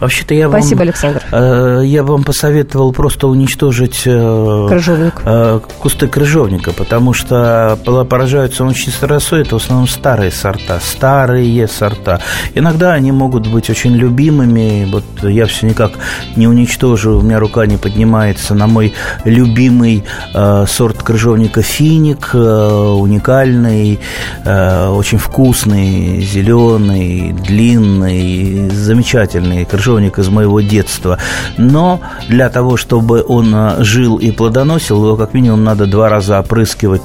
Вообще-то 0.00 0.34
я 0.34 0.48
Спасибо, 0.48 0.78
вам, 0.78 0.82
Александр. 0.88 1.22
Э, 1.32 1.80
я 1.84 2.02
вам 2.02 2.22
посоветовал 2.22 2.92
просто 2.92 3.28
уничтожить 3.28 4.02
э, 4.04 4.66
Крыжовник. 4.68 5.22
Э, 5.24 5.60
кусты 5.78 6.06
крыжовника, 6.06 6.72
потому 6.72 7.14
что 7.14 7.78
поражаются 8.08 8.64
очень 8.64 8.92
росой, 9.00 9.42
это 9.42 9.58
в 9.58 9.62
основном 9.62 9.88
старые 9.88 10.30
сорта, 10.30 10.80
старые 10.80 11.66
сорта. 11.66 12.20
Иногда 12.54 12.92
они 12.92 13.10
могут 13.10 13.46
быть 13.46 13.70
очень 13.70 13.94
любимыми. 13.94 14.86
Вот 14.90 15.04
я 15.22 15.46
все 15.46 15.66
никак 15.66 15.92
не 16.36 16.46
уничтожу, 16.46 17.18
у 17.18 17.22
меня 17.22 17.40
рука 17.40 17.64
не 17.64 17.78
поднимается 17.78 18.54
на 18.54 18.66
мой 18.66 18.92
любимый 19.24 20.04
э, 20.34 20.64
сорт 20.68 21.02
крыжовника 21.02 21.62
финик, 21.62 22.30
э, 22.34 22.38
уникальный, 22.38 23.98
э, 24.44 24.88
очень 24.88 25.18
вкусный, 25.18 26.20
зеленый, 26.20 27.32
длинный, 27.32 28.68
замечательный 28.70 29.64
крыжовник 29.64 29.85
крыжовник 29.86 30.18
из 30.18 30.28
моего 30.28 30.60
детства. 30.60 31.18
Но 31.58 32.00
для 32.28 32.48
того, 32.48 32.76
чтобы 32.76 33.24
он 33.26 33.54
а, 33.54 33.76
жил 33.78 34.16
и 34.16 34.32
плодоносил, 34.32 35.04
его 35.04 35.16
как 35.16 35.32
минимум 35.32 35.62
надо 35.62 35.86
два 35.86 36.08
раза 36.08 36.40
опрыскивать, 36.40 37.02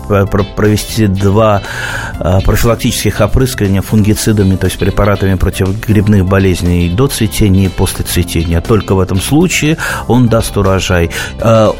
провести 0.56 1.06
два 1.08 1.62
а, 2.20 2.42
профилактических 2.42 3.22
опрыскивания 3.22 3.82
фунгицидами, 3.82 4.56
то 4.56 4.66
есть 4.66 4.80
препаратами 4.80 5.36
против 5.36 5.80
грибных 5.88 6.26
болезней 6.26 6.90
до 6.90 7.08
цветения 7.08 7.66
и 7.66 7.70
после 7.70 8.04
цветения. 8.04 8.62
Только 8.62 8.96
в 8.96 9.00
этом 9.00 9.22
случае 9.22 9.78
он 10.08 10.28
даст 10.28 10.58
урожай. 10.58 11.12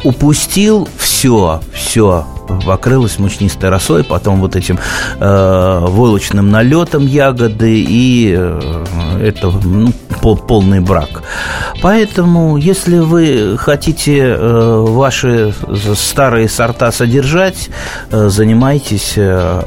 Упустил 0.04 0.88
все, 0.98 1.60
все, 1.74 2.26
покрылась 2.64 3.18
мучнистой 3.18 3.70
росой, 3.70 4.04
потом 4.04 4.40
вот 4.40 4.56
этим 4.56 4.78
э, 5.18 5.78
войлочным 5.80 6.50
налетом 6.50 7.06
ягоды, 7.06 7.80
и 7.80 8.34
э, 8.36 8.84
это 9.22 9.50
ну, 9.50 9.92
пол, 10.20 10.36
полный 10.36 10.80
брак. 10.80 11.22
Поэтому, 11.82 12.56
если 12.56 12.98
вы 12.98 13.56
хотите 13.58 14.18
э, 14.18 14.84
ваши 14.88 15.52
старые 15.96 16.48
сорта 16.48 16.92
содержать, 16.92 17.70
э, 18.10 18.28
занимайтесь 18.28 19.14
э, 19.16 19.62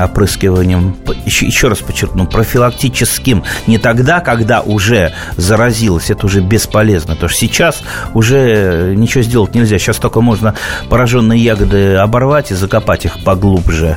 опрыскиванием, 0.00 0.96
еще, 1.24 1.46
еще 1.46 1.68
раз 1.68 1.78
подчеркну, 1.78 2.26
профилактическим. 2.26 3.44
Не 3.66 3.78
тогда, 3.78 4.20
когда 4.20 4.62
уже 4.62 5.12
заразилась, 5.36 6.10
это 6.10 6.26
уже 6.26 6.40
бесполезно, 6.40 7.14
потому 7.14 7.28
что 7.28 7.40
сейчас 7.40 7.82
уже 8.14 8.94
ничего 8.96 9.22
сделать 9.22 9.54
нельзя. 9.54 9.78
Сейчас 9.78 9.96
только 9.96 10.20
можно 10.20 10.54
пораженные 10.88 11.38
ягоды 11.38 11.96
оборвать 12.12 12.50
и 12.50 12.54
закопать 12.54 13.06
их 13.06 13.24
поглубже. 13.24 13.96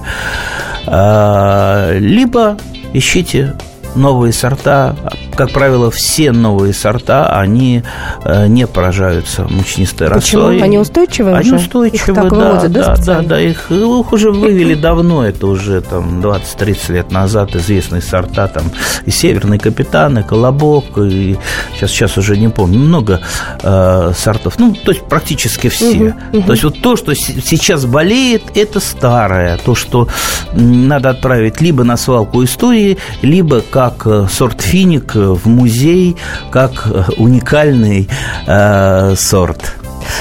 А, 0.88 1.92
либо 1.98 2.58
ищите 2.94 3.56
новые 3.96 4.32
сорта, 4.32 4.96
как 5.36 5.51
правило, 5.51 5.92
все 5.92 6.32
новые 6.32 6.74
сорта, 6.74 7.27
они 7.38 7.84
э, 8.24 8.48
не 8.48 8.68
поражаются 8.68 9.44
мучнистой 9.44 10.10
Почему? 10.10 10.44
росой. 10.44 10.62
Они 10.62 10.77
устойчивые 10.77 11.36
Они 11.36 11.51
уже? 11.51 11.58
устойчивые, 11.58 11.96
их 11.96 12.06
так 12.06 12.30
да, 12.30 12.54
выводят, 12.54 12.72
да, 12.72 12.96
да, 12.96 13.22
да, 13.22 13.42
их, 13.42 13.70
их 13.72 14.13
уже 14.13 14.32
вывели 14.46 14.74
давно, 14.74 15.25
это 15.25 15.48
уже 15.48 15.82
там 15.82 16.22
20-30 16.22 16.94
лет 16.94 17.12
назад 17.12 17.56
известные 17.56 18.01
сорта, 18.01 18.48
там 18.48 18.72
и 19.06 19.12
Северный 19.12 19.60
Капитан, 19.60 20.20
и 20.20 20.24
Колобок, 20.24 20.98
и 20.98 21.38
сейчас, 21.75 21.92
сейчас 21.92 22.18
уже 22.18 22.38
не 22.38 22.50
помню, 22.50 22.80
много 22.80 23.22
э, 23.62 24.12
сортов, 24.15 24.58
ну, 24.60 24.74
то 24.74 24.92
есть 24.92 25.04
практически 25.04 25.70
все. 25.70 25.86
Угу, 25.86 26.13
угу. 26.34 26.42
То 26.44 26.51
есть 26.54 26.63
вот 26.63 26.82
то, 26.82 26.96
что 26.96 27.13
сейчас 27.13 27.86
болеет, 27.86 28.44
это 28.56 28.80
старое, 28.80 29.58
то, 29.58 29.75
что 29.75 30.08
надо 30.54 31.10
отправить 31.10 31.62
либо 31.62 31.84
на 31.84 31.98
свалку 31.98 32.44
истории, 32.44 32.98
либо 33.22 33.62
как 33.62 34.06
э, 34.06 34.27
сорт 34.32 34.62
финик 34.62 35.15
в 35.34 35.48
музей, 35.48 36.15
как 36.51 36.88
э, 36.88 37.03
уникальный 37.17 38.08
э, 38.48 39.15
сорт. 39.15 39.75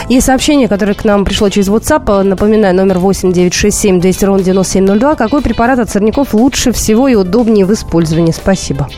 Есть 0.09 0.27
сообщение, 0.27 0.69
которое 0.69 0.95
к 0.95 1.05
нам 1.05 1.25
пришло 1.25 1.49
через 1.49 1.69
WhatsApp. 1.69 2.23
Напоминаю, 2.23 2.75
номер 2.75 2.99
8 2.99 3.33
967 3.33 4.01
200 4.01 4.25
ровно 4.25 4.43
9702. 4.43 5.15
Какой 5.15 5.43
препарат 5.43 5.79
от 5.79 5.91
сорняков 5.91 6.35
лучше 6.35 6.73
всего 6.73 7.09
и 7.09 7.15
удобнее 7.15 7.67
в 7.67 7.73
использовании? 7.73 8.33
Спасибо. 8.33 8.89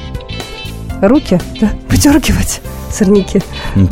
Руки? 1.01 1.39
Да, 1.61 1.71
подергивать 1.89 2.61
сорняки. 2.91 3.43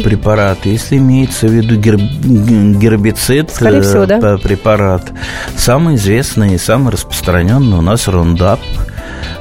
Препарат. 0.02 0.58
Если 0.64 0.96
имеется 0.96 1.46
в 1.46 1.52
виду 1.52 1.76
герб... 1.76 2.00
гербицид, 2.00 3.50
Скорее 3.50 3.82
всего, 3.82 4.06
да? 4.06 4.38
препарат, 4.38 5.12
самый 5.56 5.96
известный 5.96 6.54
и 6.54 6.58
самый 6.58 6.92
распространенный 6.92 7.78
у 7.78 7.82
нас 7.82 8.08
рундап. 8.08 8.60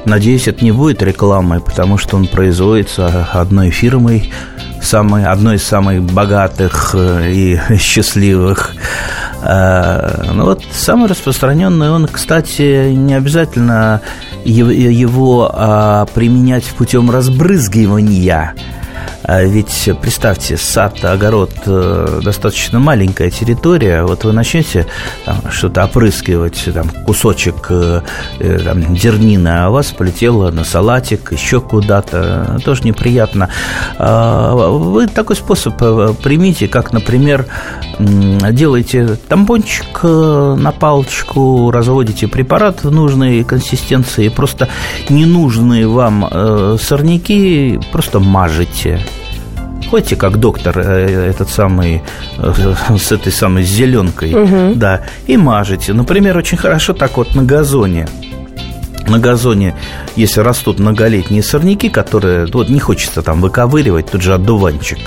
Надеюсь, 0.04 0.48
это 0.48 0.64
не 0.64 0.72
будет 0.72 1.02
рекламой, 1.02 1.60
потому 1.60 1.98
что 1.98 2.16
он 2.16 2.26
производится 2.26 3.28
одной 3.32 3.70
фирмой, 3.70 4.32
самой, 4.82 5.24
одной 5.24 5.56
из 5.56 5.64
самых 5.64 6.02
богатых 6.02 6.94
э, 6.94 7.32
и 7.32 7.60
счастливых. 7.78 8.74
Э, 9.42 10.30
ну 10.32 10.44
вот 10.44 10.62
самый 10.72 11.08
распространенный 11.08 11.90
он, 11.90 12.06
кстати, 12.06 12.92
не 12.92 13.14
обязательно 13.14 14.00
его, 14.44 15.50
а, 15.52 16.06
применять 16.14 16.64
путем 16.64 17.10
разбрызгивания 17.10 18.54
ведь 19.26 19.88
представьте, 20.02 20.58
сад, 20.58 21.02
огород 21.02 21.50
э, 21.64 22.20
достаточно 22.22 22.78
маленькая 22.78 23.30
территория. 23.30 24.02
Вот 24.02 24.24
вы 24.24 24.32
начнете 24.32 24.86
что-то 25.50 25.84
опрыскивать, 25.84 26.62
там, 26.74 26.90
кусочек 27.06 27.66
э, 27.70 28.02
э, 28.38 28.58
там, 28.58 28.94
дернины, 28.94 29.48
а 29.48 29.70
у 29.70 29.72
вас 29.72 29.92
полетело 29.92 30.50
на 30.50 30.64
салатик, 30.64 31.32
еще 31.32 31.60
куда-то. 31.62 32.60
Тоже 32.64 32.82
неприятно. 32.82 33.48
А, 33.98 34.52
вы 34.54 35.06
такой 35.06 35.36
способ 35.36 35.76
примите, 36.22 36.68
как, 36.68 36.92
например, 36.92 37.46
делаете 37.98 39.16
тампончик 39.28 40.02
на 40.02 40.72
палочку, 40.72 41.70
разводите 41.70 42.28
препарат 42.28 42.84
в 42.84 42.90
нужной 42.90 43.42
консистенции, 43.44 44.28
просто 44.28 44.68
ненужные 45.08 45.88
вам 45.88 46.78
сорняки 46.78 47.80
просто 47.92 48.20
мажете. 48.20 49.00
Ходите, 49.90 50.16
как 50.16 50.38
доктор 50.38 50.78
э, 50.78 51.30
этот 51.30 51.48
самый, 51.48 52.02
э, 52.38 52.74
с 52.98 53.12
этой 53.12 53.32
самой 53.32 53.62
зеленкой, 53.62 54.34
угу. 54.34 54.74
да, 54.74 55.02
и 55.26 55.36
мажете. 55.36 55.92
Например, 55.92 56.36
очень 56.36 56.58
хорошо 56.58 56.92
так 56.92 57.16
вот 57.16 57.34
на 57.34 57.42
газоне 57.42 58.06
на 59.08 59.18
газоне, 59.18 59.74
если 60.16 60.40
растут 60.40 60.78
многолетние 60.78 61.42
сорняки, 61.42 61.88
которые 61.88 62.46
вот 62.52 62.68
не 62.68 62.80
хочется 62.80 63.22
там 63.22 63.40
выковыривать, 63.40 64.10
тут 64.10 64.22
же 64.22 64.34
одуванчик. 64.34 64.98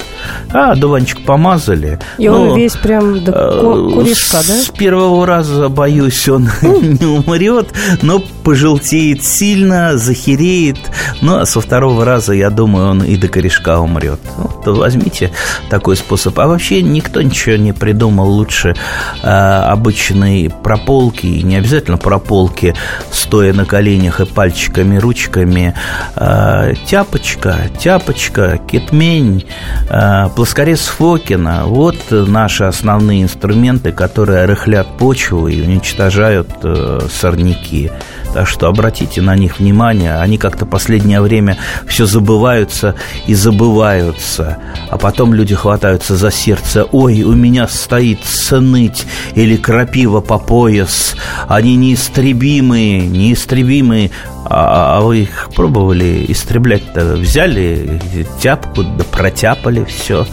А 0.52 0.72
одуванчик 0.72 1.24
помазали. 1.26 2.00
И 2.18 2.28
он 2.28 2.56
весь 2.56 2.76
прям 2.76 3.24
до 3.24 3.32
э, 3.32 3.96
корешка, 3.96 4.42
да? 4.48 4.62
С 4.62 4.70
первого 4.70 5.26
раза, 5.26 5.70
боюсь, 5.70 6.28
он 6.30 6.50
не 6.62 7.06
умрет, 7.06 7.70
но 8.02 8.22
пожелтеет 8.44 9.24
сильно, 9.24 9.98
захереет. 9.98 10.80
Ну, 11.22 11.38
а 11.38 11.46
со 11.46 11.62
второго 11.62 12.06
раза, 12.06 12.34
я 12.34 12.50
думаю, 12.50 12.90
он 12.90 13.04
и 13.04 13.16
до 13.18 13.28
корешка 13.28 13.80
умрет. 13.80 14.20
Вот, 14.38 14.66
возьмите 14.68 15.32
такой 15.70 15.96
способ. 15.96 16.38
А 16.40 16.48
вообще 16.48 16.82
никто 16.82 17.22
ничего 17.22 17.56
не 17.56 17.74
придумал 17.74 18.30
лучше 18.30 18.76
э, 19.24 19.28
обычной 19.28 20.52
прополки, 20.64 21.28
не 21.28 21.56
обязательно 21.58 21.98
прополки, 21.98 22.76
стоя 23.12 23.54
на 23.54 23.66
коленях 23.66 23.87
коленях 23.88 24.20
и 24.20 24.26
пальчиками, 24.26 24.98
ручками. 24.98 25.74
Э, 26.16 26.74
тяпочка, 26.86 27.56
тяпочка, 27.80 28.60
кетмень, 28.68 29.46
э, 29.90 30.28
плоскорез 30.36 30.88
Фокина. 30.88 31.64
Вот 31.66 31.96
наши 32.10 32.66
основные 32.66 33.24
инструменты, 33.24 33.94
которые 33.94 34.46
рыхлят 34.46 34.98
почву 34.98 35.48
и 35.48 35.62
уничтожают 35.62 36.50
э, 36.64 37.00
сорняки. 37.10 37.92
Так 38.38 38.48
что 38.48 38.68
обратите 38.68 39.20
на 39.20 39.36
них 39.36 39.58
внимание. 39.58 40.18
Они 40.18 40.38
как-то 40.38 40.68
последнее 40.68 41.22
время 41.22 41.58
все 41.88 42.06
забываются 42.06 42.94
и 43.26 43.34
забываются. 43.34 44.60
А 44.92 44.98
потом 45.00 45.34
люди 45.34 45.56
хватаются 45.56 46.16
за 46.16 46.30
сердце. 46.30 46.84
Ой, 46.84 47.24
у 47.24 47.34
меня 47.34 47.68
стоит 47.68 48.24
сыныть 48.24 49.08
или 49.34 49.58
крапива 49.58 50.22
по 50.22 50.38
пояс. 50.38 51.16
Они 51.48 51.76
неистребимые, 51.78 53.08
неистребимые. 53.08 54.12
А, 54.46 55.00
а 55.00 55.02
вы 55.02 55.22
их 55.22 55.50
пробовали 55.56 56.24
истреблять-то? 56.28 57.16
Взяли 57.16 58.00
тяпку, 58.40 58.84
да 58.84 59.04
протяпали 59.04 59.84
все. 59.86 60.28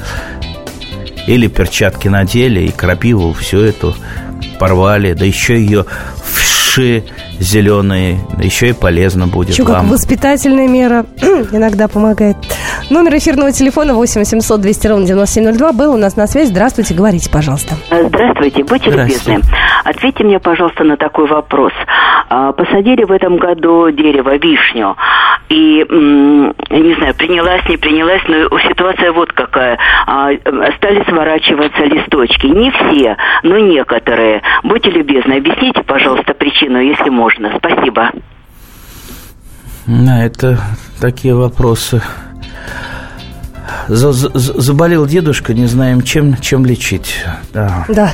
Или 1.26 1.46
перчатки 1.46 2.08
надели 2.08 2.66
и 2.66 2.70
крапиву 2.70 3.32
всю 3.32 3.60
эту 3.60 3.96
порвали, 4.58 5.14
да 5.14 5.24
еще 5.24 5.58
ее 5.58 5.86
вши 6.22 7.04
зеленые, 7.40 8.18
еще 8.42 8.68
и 8.68 8.72
полезно 8.72 9.26
будет 9.26 9.50
Еще 9.50 9.62
вам. 9.64 9.82
как 9.82 9.90
воспитательная 9.92 10.68
мера 10.68 11.06
иногда 11.52 11.88
помогает. 11.88 12.36
Номер 12.90 13.16
эфирного 13.16 13.52
телефона 13.52 13.94
8 13.94 14.20
800 14.20 14.60
200 14.60 14.86
ровно 14.86 15.06
9702 15.06 15.72
был 15.72 15.94
у 15.94 15.96
нас 15.96 16.16
на 16.16 16.26
связи. 16.26 16.48
Здравствуйте, 16.50 16.94
говорите, 16.94 17.30
пожалуйста. 17.30 17.74
Здравствуйте, 17.90 18.62
будьте 18.64 18.90
Здравствуйте. 18.90 19.32
любезны. 19.32 19.50
Ответьте 19.84 20.24
мне, 20.24 20.38
пожалуйста, 20.38 20.84
на 20.84 20.96
такой 20.96 21.26
вопрос. 21.26 21.72
А, 22.28 22.52
посадили 22.52 23.04
в 23.04 23.12
этом 23.12 23.36
году 23.36 23.90
дерево, 23.90 24.36
вишню, 24.36 24.96
и, 25.50 25.84
не 25.90 26.94
знаю, 26.94 27.14
принялась, 27.14 27.62
не 27.68 27.76
принялась, 27.76 28.22
но 28.28 28.58
ситуация 28.68 29.12
вот 29.12 29.32
какая. 29.32 29.78
А, 30.06 30.30
стали 30.76 31.04
сворачиваться 31.08 31.82
листочки. 31.84 32.46
Не 32.46 32.70
все, 32.70 33.16
но 33.42 33.58
некоторые. 33.58 34.40
Будьте 34.62 34.90
любезны, 34.90 35.34
объясните, 35.34 35.82
пожалуйста, 35.82 36.32
причину, 36.34 36.80
если 36.80 37.10
можно. 37.10 37.23
Спасибо. 37.58 38.10
Да, 39.86 40.24
это 40.24 40.58
такие 41.00 41.34
вопросы. 41.34 42.02
Заболел 43.88 45.06
дедушка, 45.06 45.52
не 45.52 45.66
знаем 45.66 46.02
чем, 46.02 46.36
чем 46.38 46.64
лечить. 46.64 47.24
Да. 47.52 47.84
да. 47.88 48.10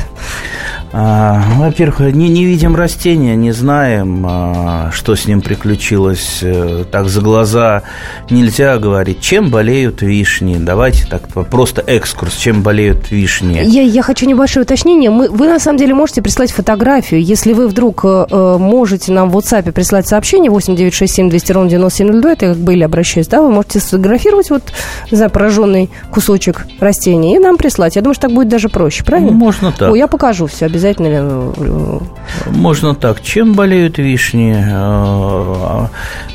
А, 0.92 1.40
во-первых, 1.56 2.00
не, 2.00 2.28
не 2.28 2.44
видим 2.44 2.74
растения, 2.74 3.36
не 3.36 3.52
знаем, 3.52 4.26
а, 4.28 4.90
что 4.92 5.14
с 5.14 5.26
ним 5.26 5.40
приключилось. 5.40 6.40
Э, 6.42 6.84
так 6.90 7.08
за 7.08 7.20
глаза 7.20 7.82
нельзя 8.28 8.76
говорить. 8.78 9.20
Чем 9.20 9.50
болеют 9.50 10.02
вишни? 10.02 10.56
Давайте 10.58 11.06
так 11.06 11.28
просто 11.48 11.82
экскурс. 11.86 12.34
Чем 12.34 12.62
болеют 12.62 13.10
вишни? 13.12 13.62
Я, 13.64 13.82
я 13.82 14.02
хочу 14.02 14.26
небольшое 14.26 14.64
уточнение. 14.64 15.10
Мы, 15.10 15.28
вы 15.28 15.46
на 15.46 15.60
самом 15.60 15.78
деле 15.78 15.94
можете 15.94 16.22
прислать 16.22 16.50
фотографию. 16.50 17.22
Если 17.22 17.52
вы 17.52 17.68
вдруг 17.68 18.04
э, 18.04 18.26
э 18.28 18.56
можете 18.58 19.12
нам 19.12 19.30
в 19.30 19.38
WhatsApp 19.38 19.70
прислать 19.70 20.08
сообщение 20.08 20.50
8967 20.50 21.30
200 21.30 21.52
ровно 21.52 21.70
9702, 21.70 22.32
это 22.32 22.46
как 22.48 22.56
бы 22.56 22.74
или 22.74 22.82
обращаюсь, 22.82 23.28
да, 23.28 23.42
вы 23.42 23.52
можете 23.52 23.78
сфотографировать 23.78 24.50
вот, 24.50 24.62
не 25.10 25.16
знаю, 25.16 25.30
пораженный 25.30 25.88
кусочек 26.10 26.66
растения 26.80 27.36
и 27.36 27.38
нам 27.38 27.56
прислать. 27.56 27.94
Я 27.94 28.02
думаю, 28.02 28.14
что 28.14 28.22
так 28.22 28.32
будет 28.32 28.48
даже 28.48 28.68
проще, 28.68 29.04
правильно? 29.04 29.30
Можно 29.30 29.70
так. 29.70 29.92
О, 29.92 29.94
я 29.94 30.08
покажу 30.08 30.46
все 30.46 30.66
обязательно 30.66 30.79
обязательно 30.80 31.06
ли? 31.08 31.16
Э, 31.20 31.98
Можно 32.46 32.94
так. 32.94 33.20
Чем 33.22 33.54
болеют 33.54 33.98
вишни? 33.98 34.56
Э, 34.56 35.86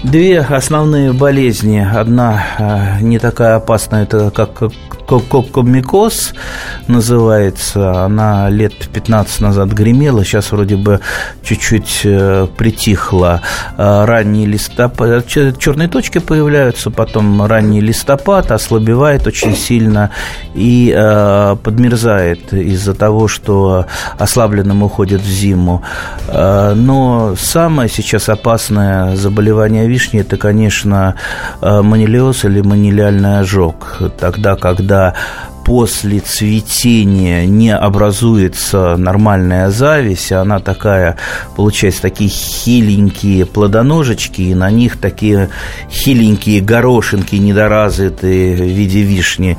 две 0.03 0.39
основные 0.39 1.13
болезни. 1.13 1.79
Одна 1.79 2.43
э, 2.59 3.01
не 3.01 3.19
такая 3.19 3.55
опасная, 3.55 4.03
это 4.03 4.29
как 4.29 4.71
кокомикоз 5.07 6.33
называется. 6.87 8.05
Она 8.05 8.49
лет 8.49 8.73
15 8.91 9.41
назад 9.41 9.69
гремела, 9.69 10.23
сейчас 10.23 10.51
вроде 10.51 10.77
бы 10.77 10.99
чуть-чуть 11.43 12.01
притихла. 12.57 13.41
Ранний 13.77 14.47
листопад, 14.47 15.27
черные 15.27 15.87
точки 15.89 16.17
появляются, 16.17 16.89
потом 16.89 17.45
ранний 17.45 17.81
листопад 17.81 18.51
ослабевает 18.51 19.27
очень 19.27 19.55
сильно 19.55 20.09
и 20.55 20.91
подмерзает 21.63 22.51
из-за 22.51 22.95
того, 22.95 23.27
что 23.27 23.85
ослабленным 24.35 24.83
уходит 24.83 25.21
в 25.21 25.29
зиму. 25.29 25.81
Э, 26.27 26.73
но 26.75 27.35
самое 27.37 27.89
сейчас 27.89 28.29
опасное 28.29 29.15
заболевание 29.15 29.87
вишни– 29.87 30.19
это, 30.21 30.37
конечно, 30.37 31.15
э, 31.61 31.81
манилиоз 31.81 32.45
или 32.45 32.61
манилиальный 32.61 33.39
ожог. 33.39 34.01
Тогда, 34.19 34.55
когда 34.55 35.13
после 35.65 36.19
цветения 36.19 37.45
не 37.45 37.73
образуется 37.73 38.97
нормальная 38.97 39.69
зависть, 39.69 40.31
она 40.31 40.59
такая, 40.59 41.15
получается, 41.55 42.01
такие 42.01 42.29
хиленькие 42.29 43.45
плодоножечки, 43.45 44.41
и 44.41 44.55
на 44.55 44.69
них 44.69 44.97
такие 44.97 45.49
хиленькие 45.89 46.59
горошинки 46.59 47.35
недоразвитые 47.35 48.57
в 48.57 48.59
виде 48.59 49.01
вишни. 49.01 49.57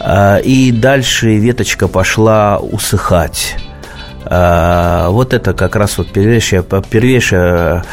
Э, 0.00 0.40
и 0.42 0.72
дальше 0.72 1.36
веточка 1.36 1.86
пошла 1.86 2.58
усыхать. 2.58 3.56
А, 4.24 5.08
вот 5.10 5.32
это 5.32 5.52
как 5.54 5.76
раз 5.76 5.98
вот 5.98 6.08
первейшее, 6.08 6.62
первейшее 6.62 7.84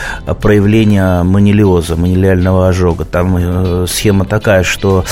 проявление 0.42 1.24
манилиоза, 1.24 1.96
манилиального 1.96 2.68
ожога. 2.68 3.06
Там 3.06 3.38
э, 3.38 3.86
схема 3.88 4.26
такая, 4.26 4.64
что 4.64 5.06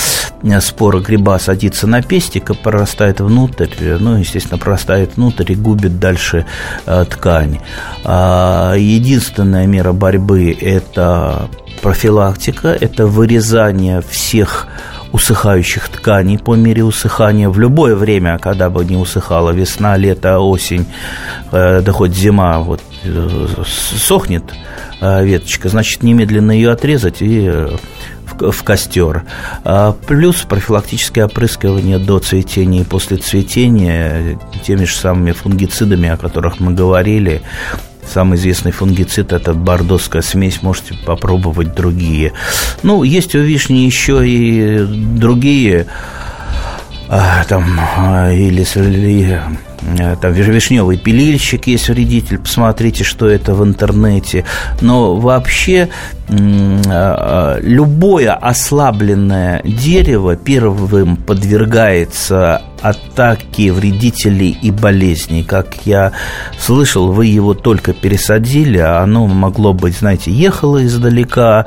спора 0.62 1.00
гриба 1.00 1.40
садится 1.40 1.88
на 1.88 2.02
пестик 2.02 2.50
и 2.50 2.54
прорастает 2.54 3.22
внутрь, 3.22 3.68
ну, 4.00 4.18
естественно, 4.18 4.58
прорастает 4.58 5.16
внутрь 5.16 5.54
и 5.54 5.56
губит 5.56 6.00
дальше 6.00 6.46
э, 6.86 7.06
ткань. 7.10 7.60
А, 8.04 8.76
единственная 8.76 9.66
мера 9.68 9.94
борьбы– 9.94 10.52
это 10.62 11.50
профилактика, 11.82 12.70
это 12.70 13.08
вырезание 13.08 14.02
всех 14.02 14.68
усыхающих 15.16 15.88
тканей 15.88 16.38
по 16.38 16.56
мере 16.56 16.84
усыхания 16.84 17.48
в 17.50 17.58
любое 17.58 17.96
время, 17.96 18.38
когда 18.38 18.70
бы 18.70 18.84
не 18.84 18.98
усыхала 18.98 19.52
весна, 19.52 19.96
лето, 19.96 20.40
осень, 20.40 20.86
э, 21.54 21.82
да 21.82 21.92
хоть 21.94 22.14
зима, 22.14 22.60
вот 22.60 22.82
э, 23.06 23.48
сохнет 23.66 24.44
э, 25.00 25.26
веточка, 25.26 25.70
значит, 25.70 26.04
немедленно 26.04 26.52
ее 26.52 26.72
отрезать 26.72 27.22
и 27.22 27.50
в, 28.26 28.64
костер. 28.64 29.24
А 29.64 29.94
плюс 29.94 30.42
профилактическое 30.42 31.28
опрыскивание 31.28 31.98
до 31.98 32.20
цветения 32.20 32.82
и 32.82 32.84
после 32.84 33.16
цветения 33.16 34.38
теми 34.66 34.84
же 34.84 34.96
самыми 34.96 35.32
фунгицидами, 35.32 36.10
о 36.10 36.18
которых 36.18 36.60
мы 36.60 36.74
говорили, 36.74 37.42
самый 38.12 38.38
известный 38.38 38.72
фунгицид– 38.72 39.32
это 39.34 39.54
бордоская 39.54 40.22
смесь, 40.22 40.62
можете 40.62 40.96
попробовать 41.06 41.74
другие. 41.76 42.34
Ну, 42.84 43.04
есть 43.04 43.36
у 43.36 43.40
вишни 43.40 43.80
еще 43.80 44.28
и 44.28 44.86
другие 44.86 45.88
а, 47.08 47.44
там, 47.46 47.80
а, 47.98 48.32
или, 48.32 48.66
или 48.76 49.42
там 50.22 50.34
вишневый 50.34 50.98
пилильщик 50.98 51.68
есть 51.68 51.90
вредитель, 51.90 52.40
посмотрите, 52.40 53.04
что 53.04 53.28
это 53.28 53.54
в 53.54 53.64
интернете. 53.64 54.46
Но 54.82 55.16
вообще 55.16 55.90
э, 56.28 56.82
э, 56.86 57.60
любое 57.62 58.34
ослабленное 58.34 59.62
дерево 59.64 60.36
первым 60.36 61.18
подвергается 61.18 62.62
атаки 62.82 63.70
вредителей 63.70 64.58
и 64.62 64.72
болезней. 64.72 65.44
Как 65.44 65.76
я 65.86 66.12
слышал, 66.60 67.12
вы 67.12 67.26
его 67.26 67.54
только 67.54 67.94
пересадили, 67.94 68.78
а 68.78 69.02
оно 69.02 69.26
могло 69.28 69.74
быть, 69.74 69.98
знаете, 69.98 70.32
ехало 70.32 70.86
издалека, 70.86 71.66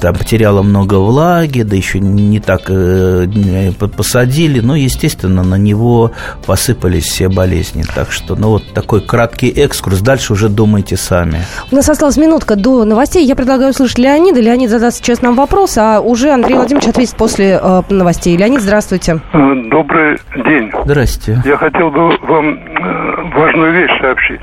там 0.00 0.14
потеряло 0.14 0.62
много 0.62 0.94
влаги, 0.94 1.62
да 1.62 1.76
еще 1.76 2.00
не 2.00 2.40
так 2.40 2.62
э, 2.68 3.72
посадили, 3.96 4.60
но, 4.60 4.74
естественно, 4.74 5.42
на 5.42 5.56
него 5.56 6.12
посыпались 6.46 7.04
все 7.04 7.28
болезни. 7.30 7.82
Так 7.94 8.12
что, 8.12 8.36
ну, 8.36 8.48
вот 8.48 8.74
такой 8.74 9.00
краткий 9.00 9.48
экскурс, 9.48 10.00
дальше 10.00 10.32
уже 10.32 10.48
думайте 10.48 10.96
сами. 10.96 11.40
У 11.70 11.74
нас 11.74 11.88
осталась 11.88 12.16
минутка 12.16 12.56
до 12.56 12.84
новостей. 12.84 13.24
Я 13.24 13.36
предлагаю 13.36 13.70
услышать 13.70 13.98
Леонида. 13.98 14.40
Леонид 14.40 14.70
задаст 14.70 14.98
сейчас 14.98 15.22
нам 15.22 15.34
вопрос, 15.34 15.78
а 15.78 16.00
уже 16.00 16.30
Андрей 16.30 16.54
Владимирович 16.54 16.88
ответит 16.88 17.16
после 17.16 17.58
э, 17.62 17.82
новостей. 17.88 18.36
Леонид, 18.36 18.60
здравствуйте. 18.60 19.20
Добрый 19.32 20.18
день. 20.36 20.70
Здрасте. 20.84 21.40
Я 21.44 21.56
хотел 21.56 21.90
бы 21.90 22.16
вам 22.18 22.54
э, 22.54 23.30
важную 23.34 23.72
вещь 23.72 24.00
сообщить. 24.00 24.40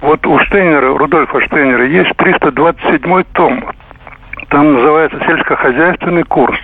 Вот 0.00 0.26
у 0.26 0.38
Штейнера, 0.38 0.96
Рудольфа 0.96 1.40
Штейнера, 1.42 1.86
есть 1.86 2.10
327 2.16 3.22
том. 3.32 3.64
Там 4.48 4.74
называется 4.74 5.18
«Сельскохозяйственный 5.26 6.22
курс». 6.24 6.58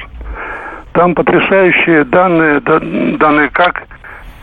Там 0.93 1.15
потрясающие 1.15 2.05
данные, 2.05 2.61
данные 3.19 3.51
как 3.51 3.83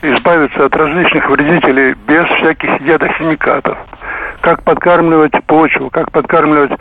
избавиться 0.04 0.66
от 0.66 0.76
различных 0.76 1.30
вредителей 1.30 1.96
без 2.08 2.26
всяких 2.38 2.82
ядохимикатов. 2.82 3.78
Как 4.42 4.64
подкармливать 4.64 5.32
почву, 5.46 5.90
как 5.90 6.12
подкармливать, 6.12 6.72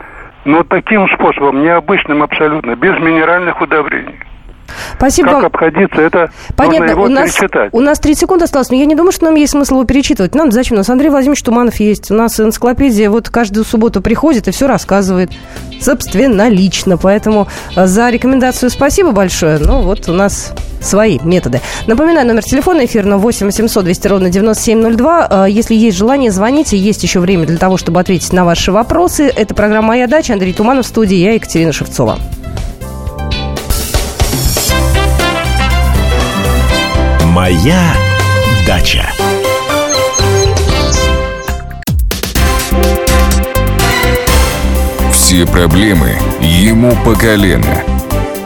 но 0.45 0.63
таким 0.63 1.07
способом, 1.09 1.63
необычным 1.63 2.21
абсолютно, 2.21 2.75
без 2.75 2.99
минеральных 2.99 3.61
удобрений. 3.61 4.19
Спасибо. 4.97 5.31
Как 5.31 5.43
обходиться, 5.45 6.01
это 6.01 6.31
Понятно. 6.55 6.91
его 6.91 7.03
у 7.03 7.07
нас, 7.07 7.35
перечитать. 7.35 7.69
У 7.73 7.79
нас 7.79 7.99
30 7.99 8.21
секунд 8.21 8.41
осталось, 8.41 8.69
но 8.69 8.77
я 8.77 8.85
не 8.85 8.95
думаю, 8.95 9.11
что 9.11 9.25
нам 9.25 9.35
есть 9.35 9.51
смысл 9.51 9.75
его 9.75 9.85
перечитывать. 9.85 10.35
Нам 10.35 10.51
зачем? 10.51 10.75
У 10.75 10.77
нас 10.79 10.89
Андрей 10.89 11.09
Владимирович 11.09 11.43
Туманов 11.43 11.75
есть. 11.75 12.11
У 12.11 12.13
нас 12.13 12.39
энциклопедия 12.39 13.09
вот 13.09 13.29
каждую 13.29 13.65
субботу 13.65 14.01
приходит 14.01 14.47
и 14.47 14.51
все 14.51 14.67
рассказывает. 14.67 15.31
Собственно, 15.79 16.49
лично. 16.49 16.97
Поэтому 16.97 17.47
э, 17.75 17.85
за 17.85 18.09
рекомендацию 18.09 18.69
спасибо 18.69 19.11
большое. 19.11 19.59
Ну, 19.59 19.81
вот 19.81 20.07
у 20.09 20.13
нас 20.13 20.53
свои 20.85 21.19
методы. 21.23 21.61
Напоминаю, 21.87 22.27
номер 22.27 22.43
телефона 22.43 22.85
эфирного 22.85 23.19
8 23.19 23.45
800 23.47 23.85
200 23.85 24.07
ровно 24.07 24.29
9702. 24.29 25.27
Э, 25.29 25.45
если 25.49 25.75
есть 25.75 25.97
желание, 25.97 26.31
звоните. 26.31 26.77
Есть 26.77 27.03
еще 27.03 27.19
время 27.19 27.45
для 27.45 27.57
того, 27.57 27.77
чтобы 27.77 27.99
ответить 27.99 28.33
на 28.33 28.45
ваши 28.45 28.71
вопросы. 28.71 29.31
Это 29.35 29.53
программа 29.53 29.89
«Моя 29.89 30.07
дача». 30.07 30.33
Андрей 30.33 30.53
Туманов 30.53 30.85
в 30.85 30.89
студии. 30.89 31.15
Я 31.15 31.33
Екатерина 31.33 31.71
Шевцова. 31.71 32.17
Моя 37.25 37.93
дача. 38.67 39.05
Все 45.11 45.47
проблемы 45.47 46.15
ему 46.41 46.93
по 47.03 47.15
колено. 47.15 47.83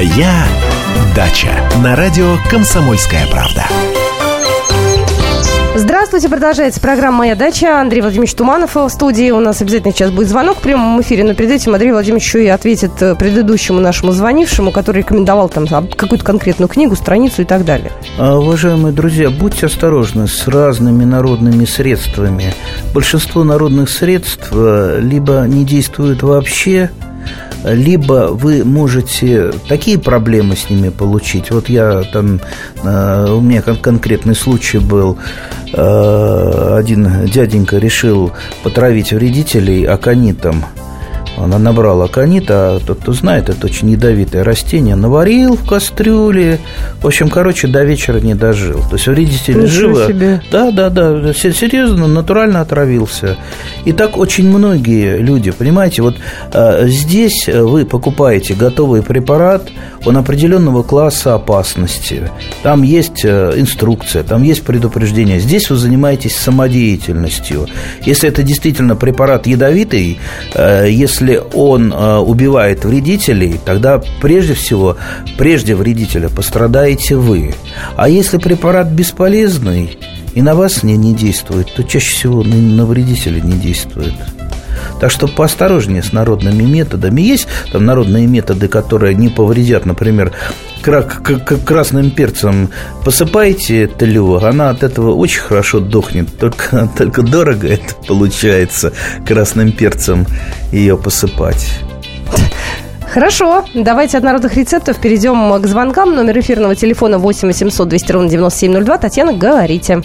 Моя 0.00 0.46
дача 1.14 1.50
на 1.84 1.94
радио 1.94 2.36
Комсомольская 2.48 3.26
правда. 3.26 3.66
Здравствуйте, 5.76 6.30
продолжается 6.30 6.80
программа 6.80 7.18
«Моя 7.18 7.34
дача». 7.34 7.78
Андрей 7.78 8.00
Владимирович 8.00 8.32
Туманов 8.32 8.76
в 8.76 8.88
студии. 8.88 9.30
У 9.30 9.40
нас 9.40 9.60
обязательно 9.60 9.92
сейчас 9.92 10.10
будет 10.10 10.28
звонок 10.30 10.56
в 10.56 10.62
прямом 10.62 10.98
эфире, 11.02 11.24
но 11.24 11.34
перед 11.34 11.50
этим 11.50 11.74
Андрей 11.74 11.92
Владимирович 11.92 12.24
еще 12.24 12.42
и 12.42 12.48
ответит 12.48 12.92
э, 13.02 13.14
предыдущему 13.14 13.78
нашему 13.78 14.12
звонившему, 14.12 14.72
который 14.72 15.02
рекомендовал 15.02 15.50
там 15.50 15.66
какую-то 15.66 16.24
конкретную 16.24 16.70
книгу, 16.70 16.96
страницу 16.96 17.42
и 17.42 17.44
так 17.44 17.66
далее. 17.66 17.92
А, 18.18 18.38
уважаемые 18.38 18.94
друзья, 18.94 19.28
будьте 19.28 19.66
осторожны 19.66 20.28
с 20.28 20.48
разными 20.48 21.04
народными 21.04 21.66
средствами. 21.66 22.54
Большинство 22.94 23.44
народных 23.44 23.90
средств 23.90 24.48
э, 24.50 24.98
либо 25.02 25.44
не 25.46 25.66
действуют 25.66 26.22
вообще, 26.22 26.88
либо 27.64 28.28
вы 28.32 28.64
можете 28.64 29.52
такие 29.68 29.98
проблемы 29.98 30.56
с 30.56 30.70
ними 30.70 30.88
получить. 30.88 31.50
Вот 31.50 31.68
я 31.68 32.02
там, 32.12 32.40
э, 32.82 33.26
у 33.30 33.40
меня 33.40 33.62
конкретный 33.62 34.34
случай 34.34 34.78
был, 34.78 35.18
э, 35.72 36.76
один 36.78 37.26
дяденька 37.26 37.78
решил 37.78 38.32
потравить 38.62 39.12
вредителей 39.12 39.84
аконитом– 39.84 40.64
она 41.36 41.58
набрала 41.58 42.08
канита, 42.08 42.76
а 42.76 42.80
тот, 42.80 43.00
кто 43.00 43.12
знает, 43.12 43.48
это 43.48 43.66
очень 43.66 43.90
ядовитое 43.90 44.44
растение, 44.44 44.94
наварил 44.94 45.56
в 45.56 45.66
кастрюле. 45.66 46.60
В 47.00 47.06
общем, 47.06 47.28
короче, 47.28 47.66
до 47.66 47.84
вечера 47.84 48.20
не 48.20 48.34
дожил. 48.34 48.80
То 48.88 48.96
есть 48.96 49.06
вредитель 49.06 49.66
живо... 49.66 50.06
Себе. 50.06 50.42
Да, 50.50 50.70
да, 50.70 50.90
да, 50.90 51.32
серьезно, 51.32 52.06
натурально 52.06 52.60
отравился. 52.60 53.36
И 53.84 53.92
так 53.92 54.16
очень 54.16 54.48
многие 54.48 55.18
люди, 55.18 55.50
понимаете, 55.50 56.02
вот 56.02 56.16
а, 56.52 56.86
здесь 56.86 57.48
вы 57.48 57.84
покупаете 57.84 58.54
готовый 58.54 59.02
препарат, 59.02 59.68
он 60.04 60.16
определенного 60.16 60.82
класса 60.82 61.34
опасности. 61.34 62.30
Там 62.62 62.82
есть 62.82 63.24
а, 63.24 63.52
инструкция, 63.58 64.22
там 64.22 64.42
есть 64.42 64.62
предупреждение. 64.62 65.40
Здесь 65.40 65.70
вы 65.70 65.76
занимаетесь 65.76 66.36
самодеятельностью. 66.36 67.66
Если 68.04 68.28
это 68.28 68.42
действительно 68.42 68.96
препарат 68.96 69.46
ядовитый, 69.46 70.18
а, 70.54 70.84
если 70.84 71.29
если 71.30 71.42
он 71.54 71.92
э, 71.92 72.18
убивает 72.18 72.84
вредителей, 72.84 73.60
тогда 73.64 74.02
прежде 74.20 74.54
всего, 74.54 74.96
прежде 75.38 75.74
вредителя 75.74 76.28
пострадаете 76.28 77.16
вы. 77.16 77.54
А 77.96 78.08
если 78.08 78.38
препарат 78.38 78.88
бесполезный 78.88 79.98
и 80.34 80.42
на 80.42 80.54
вас 80.54 80.82
не, 80.82 80.96
не 80.96 81.14
действует, 81.14 81.72
то 81.74 81.84
чаще 81.84 82.12
всего 82.12 82.42
на, 82.42 82.56
на 82.56 82.86
вредителя 82.86 83.40
не 83.40 83.58
действует. 83.58 84.14
Так 85.00 85.10
что 85.10 85.26
поосторожнее 85.28 86.02
с 86.02 86.12
народными 86.12 86.62
методами. 86.62 87.20
Есть 87.22 87.48
там 87.72 87.84
народные 87.86 88.26
методы, 88.26 88.68
которые 88.68 89.14
не 89.14 89.28
повредят, 89.28 89.86
например, 89.86 90.32
красным 90.82 92.10
перцем 92.10 92.70
посыпаете 93.04 93.86
тлю, 93.86 94.36
она 94.36 94.70
от 94.70 94.82
этого 94.82 95.14
очень 95.14 95.40
хорошо 95.40 95.80
дохнет. 95.80 96.38
Только, 96.38 96.88
только 96.96 97.22
дорого 97.22 97.68
это 97.68 97.94
получается 98.06 98.92
красным 99.26 99.72
перцем 99.72 100.26
ее 100.72 100.96
посыпать. 100.96 101.80
Хорошо, 103.12 103.64
давайте 103.74 104.18
от 104.18 104.22
народных 104.22 104.56
рецептов 104.56 104.98
перейдем 104.98 105.60
к 105.60 105.66
звонкам. 105.66 106.14
Номер 106.14 106.38
эфирного 106.38 106.76
телефона 106.76 107.18
8 107.18 107.48
800 107.48 107.88
200 107.88 108.12
ровно 108.12 108.28
9702. 108.28 108.98
Татьяна, 108.98 109.32
говорите. 109.32 110.02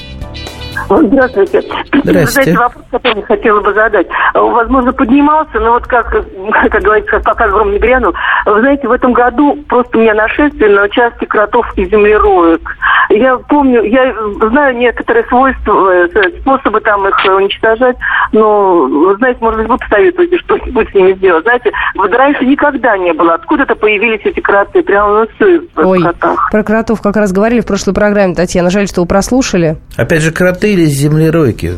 Здравствуйте. 0.89 1.61
Здравствуйте. 2.03 2.25
Знаете, 2.27 2.57
вопрос, 2.57 2.85
который 2.91 3.17
я 3.17 3.25
хотела 3.25 3.61
бы 3.61 3.73
задать. 3.73 4.07
Возможно, 4.33 4.93
поднимался, 4.93 5.59
но 5.59 5.71
вот 5.71 5.87
как, 5.87 6.11
как 6.71 6.81
говорится, 6.81 7.19
пока 7.19 7.47
гром 7.47 7.71
не 7.71 7.79
грянул. 7.79 8.13
Вы 8.45 8.59
знаете, 8.59 8.87
в 8.87 8.91
этом 8.91 9.13
году 9.13 9.57
просто 9.67 9.97
у 9.97 10.01
меня 10.01 10.13
нашествие 10.13 10.69
на 10.69 10.83
участке 10.83 11.25
кротов 11.25 11.65
и 11.75 11.85
землероек. 11.85 12.61
Я 13.09 13.37
помню, 13.37 13.83
я 13.83 14.13
знаю 14.49 14.75
некоторые 14.77 15.25
свойства, 15.25 15.91
э, 15.91 16.39
способы 16.41 16.81
там 16.81 17.07
их 17.07 17.15
уничтожать, 17.25 17.95
но, 18.31 18.85
вы 18.85 19.15
знаете, 19.17 19.39
может 19.41 19.59
быть, 19.59 19.69
вы 19.69 19.77
посоветуете 19.77 20.37
что-нибудь 20.39 20.89
с 20.89 20.93
ними 20.93 21.13
сделать. 21.13 21.43
Знаете, 21.43 21.71
вот 21.95 22.11
раньше 22.13 22.45
никогда 22.45 22.97
не 22.97 23.13
было. 23.13 23.35
Откуда-то 23.35 23.75
появились 23.75 24.21
эти 24.23 24.39
кроты? 24.39 24.81
Прямо 24.83 25.19
на 25.19 25.27
все 25.27 25.61
Ой, 25.77 26.01
кротах. 26.01 26.49
про 26.51 26.63
кротов 26.63 27.01
как 27.01 27.15
раз 27.15 27.31
говорили 27.31 27.61
в 27.61 27.65
прошлой 27.65 27.93
программе, 27.93 28.33
Татьяна. 28.35 28.69
Жаль, 28.69 28.87
что 28.87 29.01
вы 29.01 29.07
прослушали. 29.07 29.77
Опять 29.97 30.21
же, 30.21 30.31
кроты 30.31 30.64
или 30.65 30.85
землеройки? 30.85 31.71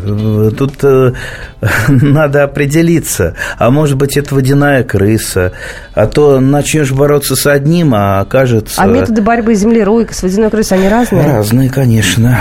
Тут 0.58 0.84
э, 0.84 1.13
надо 1.88 2.43
определиться. 2.43 3.36
А 3.58 3.69
может 3.69 3.97
быть, 3.97 4.17
это 4.17 4.34
водяная 4.34 4.84
крыса. 4.84 5.54
А 5.93 6.08
то 6.08 6.39
начнешь 6.39 6.91
бороться 6.91 7.36
с 7.36 7.45
одним, 7.47 7.93
а 7.93 8.21
окажется... 8.21 8.82
А 8.82 8.86
методы 8.86 9.21
борьбы 9.21 9.56
с 9.56 9.60
землеройкой, 9.60 10.15
с 10.15 10.23
водяной 10.23 10.50
крысой, 10.50 10.80
они 10.80 10.89
разные? 10.89 11.23
Разные, 11.23 11.69
конечно. 11.69 12.38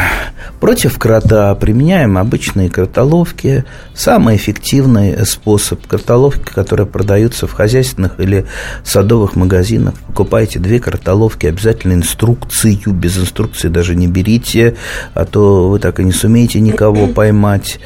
Против 0.61 0.99
крота 0.99 1.55
применяем 1.55 2.19
обычные 2.19 2.71
кротоловки. 2.71 3.65
Самый 3.95 4.37
эффективный 4.37 5.27
способ 5.27 5.87
кротоловки, 5.87 6.53
которые 6.53 6.87
продаются 6.87 7.47
в 7.47 7.53
хозяйственных 7.53 8.21
или 8.21 8.47
садовых 8.85 9.37
магазинах. 9.37 9.95
Покупайте 10.07 10.59
две 10.59 10.79
кротоловки, 10.79 11.47
обязательно 11.47 11.95
инструкцию. 11.95 12.93
Без 12.93 13.19
инструкции 13.19 13.69
даже 13.69 13.95
не 13.95 14.07
берите, 14.07 14.77
а 15.15 15.25
то 15.25 15.69
вы 15.69 15.79
так 15.79 16.01
и 16.01 16.05
не 16.05 16.13
сумеете 16.13 16.36
никого 16.45 17.07
поймать. 17.15 17.79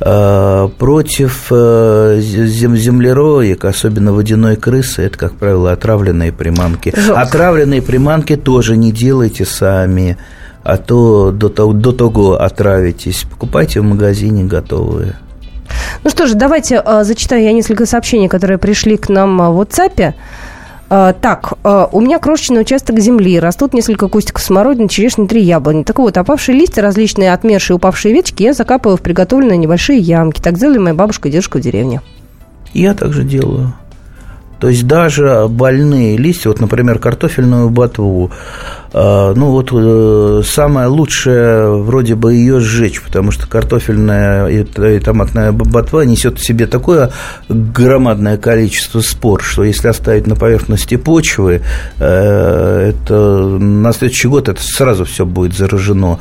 А, 0.00 0.68
против 0.68 1.46
э, 1.50 2.18
землероек, 2.20 3.64
особенно 3.64 4.12
водяной 4.12 4.56
крысы, 4.56 5.02
это, 5.02 5.18
как 5.18 5.34
правило, 5.34 5.72
отравленные 5.72 6.32
приманки. 6.32 6.92
Жёлко. 6.96 7.20
Отравленные 7.20 7.82
приманки 7.82 8.36
тоже 8.36 8.76
не 8.76 8.92
делайте 8.92 9.44
сами 9.44 10.16
а 10.62 10.76
то 10.76 11.30
до, 11.32 11.48
до 11.48 11.92
того 11.92 12.40
отравитесь. 12.40 13.24
Покупайте 13.30 13.80
в 13.80 13.84
магазине 13.84 14.44
готовые. 14.44 15.14
Ну 16.04 16.10
что 16.10 16.26
ж, 16.26 16.34
давайте 16.34 16.82
э, 16.84 17.04
зачитаю 17.04 17.42
я 17.42 17.52
несколько 17.52 17.86
сообщений, 17.86 18.28
которые 18.28 18.58
пришли 18.58 18.96
к 18.96 19.08
нам 19.08 19.38
в 19.38 19.60
WhatsApp. 19.60 20.14
Э, 20.90 21.14
так, 21.18 21.52
э, 21.62 21.86
у 21.92 22.00
меня 22.00 22.18
крошечный 22.18 22.62
участок 22.62 22.98
земли, 22.98 23.38
растут 23.38 23.72
несколько 23.72 24.08
кустиков 24.08 24.42
смородины, 24.42 24.88
черешни, 24.88 25.26
три 25.26 25.42
яблони. 25.42 25.84
Так 25.84 26.00
вот, 26.00 26.18
опавшие 26.18 26.58
листья, 26.58 26.82
различные 26.82 27.32
отмершие 27.32 27.76
упавшие 27.76 28.12
веточки 28.12 28.42
я 28.42 28.52
закапываю 28.52 28.98
в 28.98 29.00
приготовленные 29.00 29.56
небольшие 29.56 30.00
ямки. 30.00 30.40
Так 30.40 30.58
делали 30.58 30.78
моя 30.78 30.94
бабушка 30.94 31.28
и 31.28 31.30
дедушка 31.30 31.58
в 31.58 31.60
деревне. 31.60 32.02
Я 32.74 32.94
также 32.94 33.22
делаю. 33.22 33.72
То 34.60 34.68
есть 34.68 34.86
даже 34.86 35.46
больные 35.48 36.16
листья, 36.18 36.50
вот, 36.50 36.60
например, 36.60 36.98
картофельную 36.98 37.70
ботву, 37.70 38.30
а, 38.92 39.32
ну 39.34 39.50
вот 39.52 39.70
э, 39.72 40.42
самое 40.44 40.88
лучшее 40.88 41.82
вроде 41.82 42.14
бы 42.14 42.34
ее 42.34 42.60
сжечь, 42.60 43.00
потому 43.00 43.30
что 43.30 43.46
картофельная 43.48 44.48
и 44.48 44.98
томатная 44.98 45.52
ботва 45.52 46.04
несет 46.04 46.38
в 46.38 46.44
себе 46.44 46.66
такое 46.66 47.10
громадное 47.48 48.36
количество 48.36 49.00
спор, 49.00 49.42
что 49.42 49.64
если 49.64 49.88
оставить 49.88 50.26
на 50.26 50.34
поверхности 50.34 50.96
почвы, 50.96 51.62
э, 51.98 52.92
это 52.92 53.14
на 53.14 53.92
следующий 53.92 54.28
год 54.28 54.48
это 54.48 54.62
сразу 54.62 55.04
все 55.04 55.24
будет 55.24 55.56
заражено. 55.56 56.18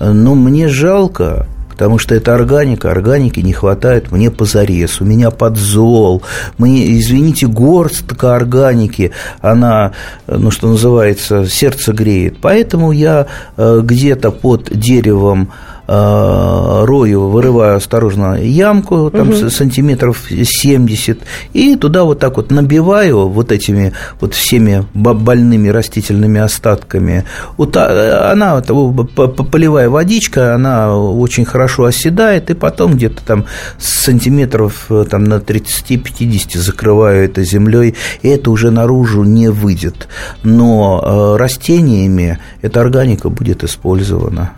Но 0.00 0.34
мне 0.34 0.68
жалко, 0.68 1.46
потому 1.78 1.98
что 1.98 2.16
это 2.16 2.34
органика, 2.34 2.90
органики 2.90 3.38
не 3.38 3.52
хватает 3.52 4.10
мне 4.10 4.32
позарез, 4.32 5.00
у 5.00 5.04
меня 5.04 5.30
подзол, 5.30 6.24
мне, 6.58 6.98
извините, 6.98 7.46
горстка 7.46 8.34
органики, 8.34 9.12
она, 9.40 9.92
ну, 10.26 10.50
что 10.50 10.66
называется, 10.66 11.46
сердце 11.46 11.92
греет, 11.92 12.38
поэтому 12.42 12.90
я 12.90 13.28
э, 13.56 13.80
где-то 13.84 14.32
под 14.32 14.76
деревом 14.76 15.52
рою, 15.88 17.28
вырываю 17.28 17.76
осторожно 17.76 18.34
ямку, 18.34 19.10
там 19.10 19.30
угу. 19.30 19.48
сантиметров 19.48 20.26
70, 20.28 21.20
и 21.54 21.76
туда 21.76 22.04
вот 22.04 22.18
так 22.18 22.36
вот 22.36 22.50
набиваю 22.50 23.28
вот 23.28 23.52
этими 23.52 23.94
вот 24.20 24.34
всеми 24.34 24.86
больными 24.92 25.68
растительными 25.68 26.40
остатками. 26.40 27.24
А, 27.58 28.32
она, 28.32 28.60
полевая 28.60 29.88
водичка, 29.88 30.54
она 30.54 30.96
очень 30.96 31.44
хорошо 31.44 31.84
оседает, 31.84 32.50
и 32.50 32.54
потом 32.54 32.94
где-то 32.94 33.22
там 33.24 33.46
сантиметров 33.78 34.86
э, 34.90 35.04
там, 35.08 35.24
на 35.24 35.34
30-50 35.34 36.58
закрываю 36.58 37.24
это 37.24 37.42
землей, 37.44 37.94
и 38.22 38.28
это 38.28 38.50
уже 38.50 38.70
наружу 38.70 39.24
не 39.24 39.48
выйдет. 39.48 40.08
Но 40.42 41.02
э, 41.02 41.36
растениями 41.38 42.38
эта 42.62 42.80
органика 42.80 43.30
будет 43.30 43.64
использована. 43.64 44.52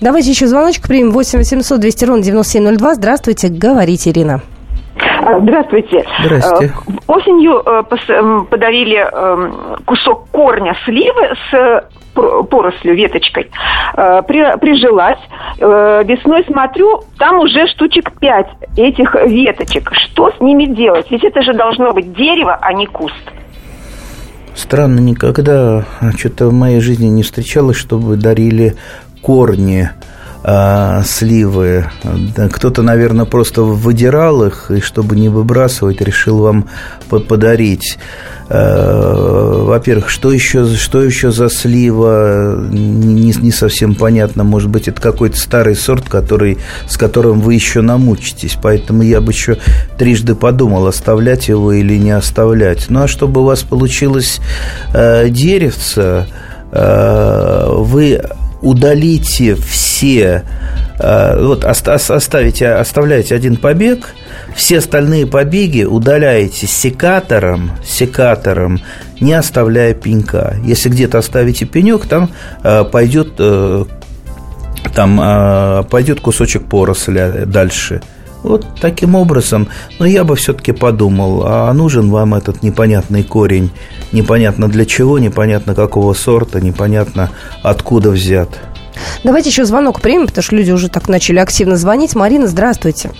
Давайте 0.00 0.30
еще 0.30 0.46
звоночек 0.46 0.88
примем. 0.88 1.10
8 1.10 1.38
800 1.38 1.80
200 1.80 2.04
ровно 2.04 2.22
9702. 2.22 2.94
Здравствуйте, 2.94 3.48
говорите, 3.48 4.10
Ирина. 4.10 4.40
А, 5.22 5.38
здравствуйте. 5.40 6.04
Здравствуйте. 6.24 6.74
Э, 6.74 6.92
осенью 7.06 7.62
э, 7.64 7.82
подарили 8.50 8.98
эм, 8.98 9.76
кусок 9.84 10.28
корня 10.30 10.74
сливы 10.84 11.34
с 11.50 11.84
порослью, 12.14 12.96
веточкой. 12.96 13.50
Э, 13.96 14.22
прижилась. 14.22 15.20
Весной 15.58 16.44
смотрю, 16.44 17.02
там 17.18 17.38
уже 17.40 17.66
штучек 17.68 18.12
пять 18.18 18.48
этих 18.76 19.14
веточек. 19.14 19.90
Что 19.92 20.30
с 20.30 20.40
ними 20.40 20.64
делать? 20.64 21.06
Ведь 21.10 21.24
это 21.24 21.42
же 21.42 21.52
должно 21.52 21.92
быть 21.92 22.12
дерево, 22.14 22.58
а 22.60 22.72
не 22.72 22.86
куст. 22.86 23.14
Странно, 24.54 25.00
никогда 25.00 25.84
что-то 26.16 26.48
в 26.48 26.52
моей 26.52 26.80
жизни 26.80 27.06
не 27.06 27.22
встречалось, 27.22 27.76
чтобы 27.76 28.16
дарили 28.16 28.74
корни 29.20 29.90
а, 30.42 31.02
сливы. 31.04 31.86
Кто-то, 32.52 32.82
наверное, 32.82 33.26
просто 33.26 33.62
выдирал 33.62 34.42
их, 34.44 34.70
и 34.70 34.80
чтобы 34.80 35.16
не 35.16 35.28
выбрасывать, 35.28 36.00
решил 36.00 36.38
вам 36.38 36.66
подарить. 37.10 37.98
А, 38.48 39.64
во-первых, 39.64 40.08
что 40.08 40.32
еще, 40.32 40.66
что 40.76 41.02
еще 41.02 41.30
за 41.30 41.50
слива, 41.50 42.58
не, 42.70 43.32
не 43.32 43.52
совсем 43.52 43.94
понятно. 43.94 44.42
Может 44.42 44.70
быть, 44.70 44.88
это 44.88 45.00
какой-то 45.00 45.36
старый 45.36 45.76
сорт, 45.76 46.08
который, 46.08 46.56
с 46.88 46.96
которым 46.96 47.40
вы 47.40 47.52
еще 47.52 47.82
намучитесь. 47.82 48.56
Поэтому 48.62 49.02
я 49.02 49.20
бы 49.20 49.32
еще 49.32 49.58
трижды 49.98 50.34
подумал, 50.34 50.86
оставлять 50.86 51.48
его 51.48 51.72
или 51.72 51.98
не 51.98 52.12
оставлять. 52.12 52.86
Ну, 52.88 53.02
а 53.02 53.08
чтобы 53.08 53.42
у 53.42 53.44
вас 53.44 53.62
получилось 53.62 54.40
э, 54.94 55.28
деревце, 55.28 56.26
вы 56.72 58.22
удалите 58.62 59.54
все, 59.54 60.44
э, 60.98 61.44
вот 61.44 61.64
оставите, 61.64 62.68
оставляете 62.68 63.34
один 63.34 63.56
побег, 63.56 64.14
все 64.54 64.78
остальные 64.78 65.26
побеги 65.26 65.84
удаляете 65.84 66.66
секатором, 66.66 67.72
секатором, 67.84 68.80
не 69.20 69.32
оставляя 69.32 69.94
пенька. 69.94 70.56
Если 70.64 70.88
где-то 70.88 71.18
оставите 71.18 71.64
пенек, 71.64 72.06
там 72.06 72.30
э, 72.62 72.84
пойдет 72.84 73.34
э, 73.38 73.84
там 74.94 75.86
пойдет 75.90 76.20
кусочек 76.20 76.64
поросли 76.64 77.44
дальше. 77.44 78.00
Вот 78.42 78.66
таким 78.80 79.14
образом, 79.14 79.68
но 79.98 80.06
я 80.06 80.24
бы 80.24 80.34
все-таки 80.36 80.72
подумал, 80.72 81.42
а 81.46 81.72
нужен 81.72 82.10
вам 82.10 82.34
этот 82.34 82.62
непонятный 82.62 83.22
корень, 83.22 83.70
непонятно 84.12 84.68
для 84.68 84.86
чего, 84.86 85.18
непонятно 85.18 85.74
какого 85.74 86.14
сорта, 86.14 86.60
непонятно 86.60 87.30
откуда 87.62 88.10
взят. 88.10 88.48
Давайте 89.24 89.50
еще 89.50 89.64
звонок 89.64 90.00
примем, 90.00 90.26
потому 90.26 90.42
что 90.42 90.56
люди 90.56 90.70
уже 90.72 90.88
так 90.88 91.08
начали 91.08 91.38
активно 91.38 91.76
звонить. 91.76 92.14
Марина, 92.14 92.46
здравствуйте. 92.46 93.10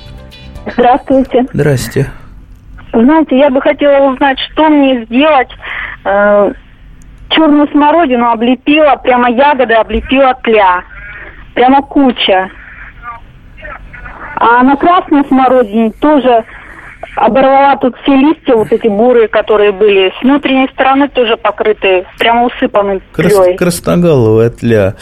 Здравствуйте. 0.73 1.47
Здрасте. 1.53 2.11
Знаете, 2.93 3.39
я 3.39 3.51
бы 3.51 3.61
хотела 3.61 4.13
узнать, 4.13 4.39
что 4.39 4.69
мне 4.69 5.05
сделать. 5.05 5.49
Э, 6.05 6.53
черную 7.31 7.69
смородину 7.69 8.31
облепила, 8.31 8.97
прямо 8.97 9.31
ягоды 9.31 9.75
облепила 9.75 10.35
тля. 10.43 10.83
Прямо 11.55 11.83
куча. 11.83 12.51
А 14.37 14.63
на 14.63 14.77
красной 14.77 15.25
смородине 15.27 15.93
тоже 16.01 16.45
оборвала 17.17 17.77
тут 17.77 17.97
все 18.03 18.15
листья, 18.15 18.55
вот 18.55 18.73
эти 18.73 18.89
бурые, 18.89 19.29
которые 19.29 19.73
были. 19.73 20.13
С 20.19 20.23
внутренней 20.23 20.69
стороны 20.73 21.09
тоже 21.09 21.37
покрыты, 21.37 22.05
прямо 22.19 22.47
усыпаны 22.47 23.01
тлей. 23.15 23.57
Красноголовая 23.57 24.51
тля. 24.51 24.95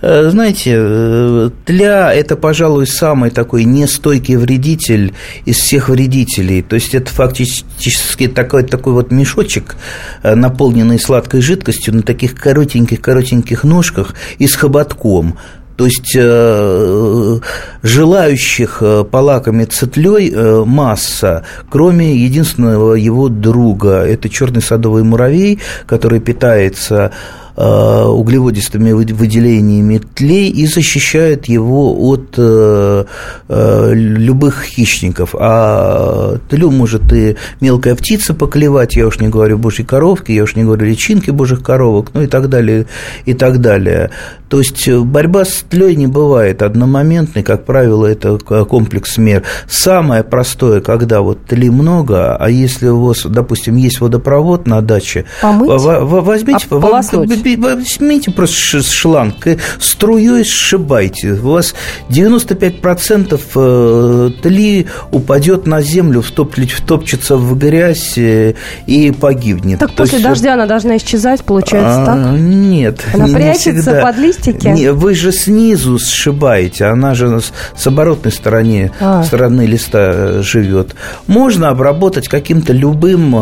Э, 0.00 0.30
знаете, 0.30 0.74
э, 0.76 1.50
тля– 1.64 2.12
это, 2.14 2.36
пожалуй, 2.36 2.86
самый 2.86 3.30
такой 3.30 3.64
нестойкий 3.64 4.36
вредитель 4.36 5.14
из 5.44 5.58
всех 5.58 5.88
вредителей. 5.88 6.62
То 6.62 6.74
есть, 6.74 6.94
это 6.94 7.10
фактически 7.10 8.26
такой, 8.26 8.64
такой 8.64 8.94
вот 8.94 9.12
мешочек, 9.12 9.76
э, 10.22 10.34
наполненный 10.34 10.98
сладкой 10.98 11.40
жидкостью 11.40 11.94
на 11.94 12.02
таких 12.02 12.34
коротеньких-коротеньких 12.34 13.62
ножках 13.62 14.14
и 14.38 14.46
с 14.46 14.56
хоботком– 14.56 15.38
То 15.82 15.86
есть 15.86 16.14
э, 16.14 17.40
желающих 17.82 18.78
э, 18.82 19.02
полакомиться 19.02 19.88
тлей 19.88 20.30
э, 20.32 20.62
масса, 20.64 21.42
кроме 21.68 22.14
единственного 22.14 22.94
его 22.94 23.28
друга. 23.28 24.06
Это 24.06 24.28
черный 24.28 24.62
садовый 24.62 25.02
муравей, 25.02 25.58
который 25.86 26.20
питается 26.20 27.10
углеводистыми 27.56 28.92
выделениями 28.92 30.00
тлей 30.14 30.50
и 30.50 30.66
защищает 30.66 31.46
его 31.46 31.94
от 32.08 32.34
э, 32.38 33.04
э, 33.48 33.92
любых 33.94 34.62
хищников. 34.62 35.34
А 35.38 36.38
тлю 36.48 36.70
может 36.70 37.12
и 37.12 37.36
мелкая 37.60 37.94
птица 37.94 38.34
поклевать, 38.34 38.96
я 38.96 39.06
уж 39.06 39.18
не 39.20 39.28
говорю 39.28 39.58
божьей 39.58 39.84
коровки, 39.84 40.32
я 40.32 40.44
уж 40.44 40.56
не 40.56 40.64
говорю 40.64 40.86
личинки 40.86 41.30
божьих 41.30 41.62
коровок, 41.62 42.10
ну 42.14 42.22
и 42.22 42.26
так 42.26 42.48
далее, 42.48 42.86
и 43.26 43.34
так 43.34 43.60
далее. 43.60 44.10
То 44.48 44.58
есть 44.58 44.88
борьба 44.88 45.44
с 45.44 45.64
тлей 45.68 45.96
не 45.96 46.06
бывает 46.06 46.62
одномоментной, 46.62 47.42
как 47.42 47.64
правило, 47.64 48.06
это 48.06 48.38
комплекс 48.38 49.16
мер. 49.16 49.42
Самое 49.66 50.22
простое, 50.22 50.80
когда 50.80 51.22
вот 51.22 51.44
тли 51.46 51.70
много, 51.70 52.36
а 52.36 52.50
если 52.50 52.88
у 52.88 53.06
вас, 53.06 53.24
допустим, 53.24 53.76
есть 53.76 54.00
водопровод 54.00 54.66
на 54.66 54.82
даче, 54.82 55.24
Помыть? 55.40 55.68
возьмите, 55.68 56.66
Ополоснуть 56.68 57.41
возьмите 57.56 58.30
просто 58.30 58.82
шланг, 58.82 59.46
струей 59.78 60.44
сшибайте. 60.44 61.32
У 61.32 61.52
вас 61.52 61.74
95% 62.08 63.40
э, 63.54 64.30
тли 64.42 64.86
упадет 65.10 65.66
на 65.66 65.82
землю, 65.82 66.22
втопчется 66.22 67.36
в 67.36 67.58
грязь 67.58 68.16
э, 68.16 68.54
и 68.86 69.10
погибнет. 69.10 69.78
Так 69.78 69.90
То 69.90 69.96
после 69.98 70.18
есть... 70.18 70.28
дождя 70.28 70.54
она 70.54 70.66
должна 70.66 70.96
исчезать, 70.96 71.42
получается, 71.44 72.02
а, 72.02 72.06
так? 72.06 72.38
Нет. 72.38 73.00
Она 73.12 73.28
не 73.28 73.34
прячется 73.34 73.82
всегда. 73.82 74.02
под 74.02 74.18
листики? 74.18 74.66
Не, 74.68 74.92
вы 74.92 75.14
же 75.14 75.32
снизу 75.32 75.98
сшибаете, 75.98 76.86
она 76.86 77.14
же 77.14 77.40
с 77.40 77.86
оборотной 77.86 78.32
стороны, 78.32 78.92
а. 79.00 79.22
стороны 79.24 79.62
листа 79.62 80.12
э, 80.14 80.42
живет. 80.42 80.94
Можно 81.26 81.68
обработать 81.68 82.28
каким-то 82.28 82.72
любым 82.72 83.32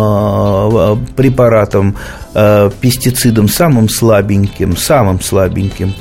препаратом, 1.17 1.97
пестицидом, 2.33 3.49
самым 3.49 3.89
слабеньким, 3.89 4.77
самым 4.77 5.21
слабеньким. 5.21 5.95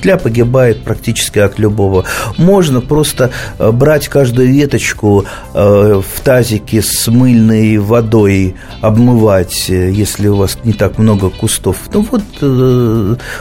Тля 0.00 0.16
погибает 0.16 0.82
практически 0.82 1.38
от 1.38 1.58
любого. 1.58 2.04
Можно 2.36 2.80
просто 2.80 3.30
э, 3.58 3.70
брать 3.70 4.08
каждую 4.08 4.48
веточку 4.48 5.24
э, 5.54 6.02
в 6.02 6.20
тазике 6.20 6.82
с 6.82 7.06
мыльной 7.08 7.78
водой, 7.78 8.56
обмывать, 8.80 9.70
э, 9.70 9.90
если 9.90 10.28
у 10.28 10.36
вас 10.36 10.58
не 10.64 10.72
так 10.72 10.98
много 10.98 11.30
кустов. 11.30 11.76
Ну 11.92 12.06
вот, 12.10 12.22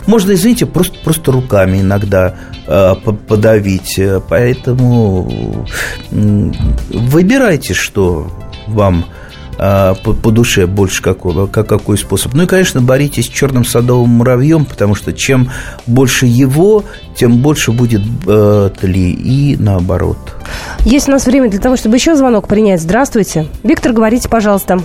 можно, 0.08 0.34
извините, 0.34 0.66
просто, 0.66 0.98
просто 1.04 1.32
руками 1.32 1.82
иногда 1.82 2.36
подавить. 2.66 4.00
Поэтому 4.30 5.66
выбирайте, 6.12 7.74
что 7.74 8.28
вам 8.68 9.06
по, 9.58 10.14
по 10.14 10.32
душе 10.32 10.68
больше 10.68 11.02
какого, 11.02 11.48
как, 11.48 11.68
какой 11.68 11.98
способ. 11.98 12.34
Ну 12.34 12.44
и, 12.44 12.48
конечно, 12.48 12.82
боритесь 12.82 13.26
с 13.26 13.30
черным 13.30 13.66
садовым 13.66 14.10
муравьем, 14.10 14.66
потому 14.66 14.96
что 14.96 15.14
чем 15.14 15.50
больше 15.86 16.26
его, 16.26 16.84
тем 17.16 17.38
больше 17.42 17.72
будет 17.72 18.02
э, 18.28 18.70
тли 18.80 19.12
и 19.12 19.58
наоборот. 19.58 20.18
Есть 20.80 21.10
у 21.10 21.12
нас 21.12 21.26
время 21.26 21.50
для 21.50 21.60
того, 21.60 21.76
чтобы 21.76 21.96
еще 21.96 22.16
звонок 22.16 22.48
принять. 22.48 22.82
Здравствуйте. 22.82 23.48
Виктор, 23.64 23.94
говорите, 23.94 24.30
пожалуйста. 24.30 24.80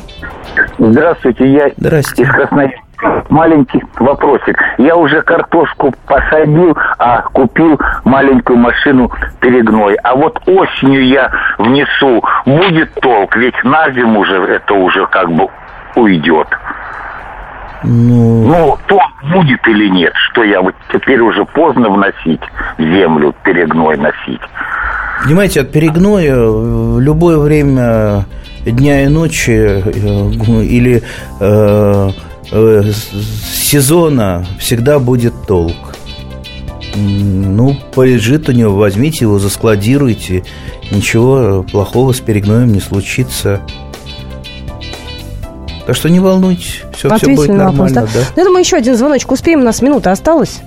Здравствуйте, 0.78 1.52
я 1.52 1.70
Здравствуйте. 1.76 2.22
из 2.22 2.28
Красноярска 2.34 2.91
маленький 3.28 3.82
вопросик. 3.98 4.56
Я 4.78 4.96
уже 4.96 5.22
картошку 5.22 5.94
посадил, 6.06 6.76
а 6.98 7.22
купил 7.22 7.78
маленькую 8.04 8.58
машину 8.58 9.10
перегной. 9.40 9.94
А 10.02 10.14
вот 10.14 10.40
осенью 10.46 11.06
я 11.06 11.30
внесу, 11.58 12.22
будет 12.46 12.92
толк, 13.00 13.36
ведь 13.36 13.54
на 13.64 13.90
зиму 13.92 14.20
уже 14.20 14.36
это 14.36 14.74
уже 14.74 15.06
как 15.06 15.30
бы 15.30 15.48
уйдет. 15.96 16.48
Ну, 17.84 18.46
ну 18.46 18.78
толк 18.86 19.02
будет 19.32 19.66
или 19.66 19.88
нет, 19.88 20.12
что 20.30 20.44
я 20.44 20.60
вот 20.60 20.74
теперь 20.92 21.20
уже 21.20 21.44
поздно 21.44 21.90
вносить 21.90 22.42
землю, 22.78 23.34
перегной 23.42 23.96
носить. 23.96 24.40
Понимаете, 25.24 25.60
от 25.60 25.72
перегноя 25.72 26.36
в 26.36 27.00
любое 27.00 27.38
время 27.38 28.24
дня 28.64 29.04
и 29.04 29.08
ночи 29.08 29.50
э, 29.50 30.62
или 30.64 31.02
э, 31.40 32.08
Э, 32.50 32.82
сезона 33.54 34.46
всегда 34.58 34.98
будет 34.98 35.34
толк. 35.46 35.76
Ну, 36.94 37.76
полежит 37.94 38.48
у 38.48 38.52
него, 38.52 38.76
возьмите 38.76 39.24
его, 39.24 39.38
заскладируйте. 39.38 40.44
Ничего 40.90 41.62
плохого 41.62 42.12
с 42.12 42.20
перегноем 42.20 42.72
не 42.72 42.80
случится. 42.80 43.60
Так 45.86 45.96
что 45.96 46.08
не 46.10 46.20
волнуйтесь, 46.20 46.82
все, 46.94 47.14
все 47.16 47.34
будет 47.34 47.48
нормально. 47.48 47.72
Вопрос, 47.72 47.92
да? 47.92 48.02
Да? 48.02 48.26
Ну, 48.36 48.42
я 48.42 48.44
думаю, 48.44 48.60
еще 48.60 48.76
один 48.76 48.96
звоночек 48.96 49.32
успеем, 49.32 49.60
у 49.60 49.64
нас 49.64 49.82
минута 49.82 50.12
осталась. 50.12 50.60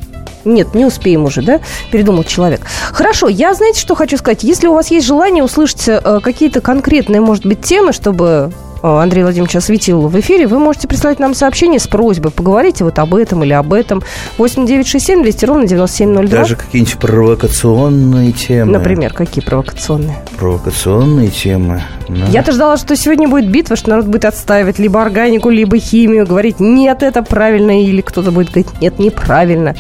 Нет, 0.44 0.76
не 0.76 0.86
успеем 0.86 1.24
уже, 1.26 1.42
да? 1.42 1.60
Передумал 1.92 2.24
человек. 2.24 2.62
Хорошо, 2.92 3.28
я, 3.28 3.54
знаете, 3.54 3.80
что 3.80 3.96
хочу 3.96 4.18
сказать? 4.18 4.44
Если 4.44 4.68
у 4.68 4.74
вас 4.74 4.92
есть 4.92 5.08
желание 5.08 5.44
услышать 5.44 5.88
э, 5.88 6.20
какие-то 6.22 6.62
конкретные, 6.62 7.22
может 7.22 7.46
быть, 7.46 7.62
темы, 7.62 7.94
чтобы 7.94 8.52
Андрей 8.86 9.24
Владимирович 9.24 9.56
осветил 9.56 10.02
в 10.08 10.20
эфире, 10.20 10.48
вы 10.48 10.60
можете 10.60 10.88
прислать 10.88 11.20
нам 11.20 11.34
сообщение 11.34 11.80
с 11.80 11.88
просьбой. 11.88 12.32
Поговорите 12.32 12.84
вот 12.84 13.00
об 13.00 13.16
этом 13.16 13.44
или 13.44 13.54
об 13.54 13.74
этом. 13.74 14.04
8 14.38 14.66
9 14.66 14.88
6 14.88 15.06
7 15.06 15.24
200 15.24 15.46
ровно 15.46 15.68
9702. 15.68 16.40
Даже 16.40 16.56
какие-нибудь 16.56 16.98
провокационные 17.00 18.32
темы. 18.32 18.72
Например, 18.72 19.14
какие 19.14 19.44
провокационные? 19.44 20.18
Провокационные 20.38 21.30
темы. 21.30 21.84
Да. 22.08 22.26
Я-то 22.28 22.52
ждала, 22.52 22.78
что 22.78 22.96
сегодня 22.96 23.28
будет 23.28 23.50
битва, 23.50 23.76
что 23.76 23.90
народ 23.90 24.06
будет 24.06 24.26
отстаивать 24.26 24.78
либо 24.78 25.02
органику, 25.02 25.50
либо 25.50 25.78
химию, 25.78 26.28
говорить, 26.28 26.60
нет, 26.60 27.02
это 27.02 27.24
правильно, 27.24 27.84
или 27.84 28.02
кто-то 28.02 28.32
будет 28.32 28.50
говорить, 28.50 28.82
нет, 28.82 29.00
неправильно 29.00 29.76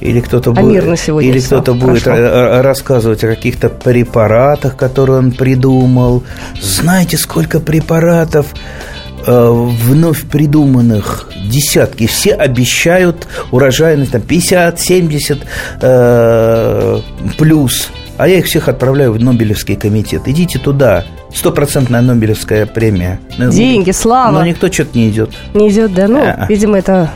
или 0.00 0.20
кто-то 0.20 0.50
а 0.50 0.54
будет, 0.54 0.84
или 0.84 1.40
кто-то 1.40 1.74
будет 1.74 2.06
рассказывать 2.06 3.22
о 3.24 3.28
каких-то 3.28 3.68
препаратах, 3.68 4.76
которые 4.76 5.18
он 5.18 5.32
придумал. 5.32 6.22
Знаете, 6.60 7.18
сколько 7.18 7.60
препаратов 7.60 8.46
э, 9.26 9.48
вновь 9.50 10.22
придуманных 10.22 11.30
десятки. 11.50 12.06
Все 12.06 12.32
обещают 12.32 13.28
урожайность 13.50 14.12
там 14.12 14.22
50, 14.22 14.80
70 14.80 15.38
э, 15.82 17.00
плюс. 17.38 17.90
А 18.16 18.28
я 18.28 18.38
их 18.38 18.46
всех 18.46 18.68
отправляю 18.68 19.12
в 19.12 19.18
Нобелевский 19.18 19.76
комитет. 19.76 20.22
Идите 20.26 20.58
туда. 20.58 21.04
Стопроцентная 21.34 22.02
Нобелевская 22.02 22.66
премия. 22.66 23.20
Деньги, 23.38 23.92
слава. 23.92 24.32
Но 24.32 24.44
никто 24.44 24.70
что-то 24.70 24.98
не 24.98 25.10
идет. 25.10 25.30
Не 25.54 25.70
идет, 25.70 25.94
да? 25.94 26.08
Ну, 26.08 26.18
А-а. 26.18 26.46
видимо, 26.48 26.78
это 26.78 27.10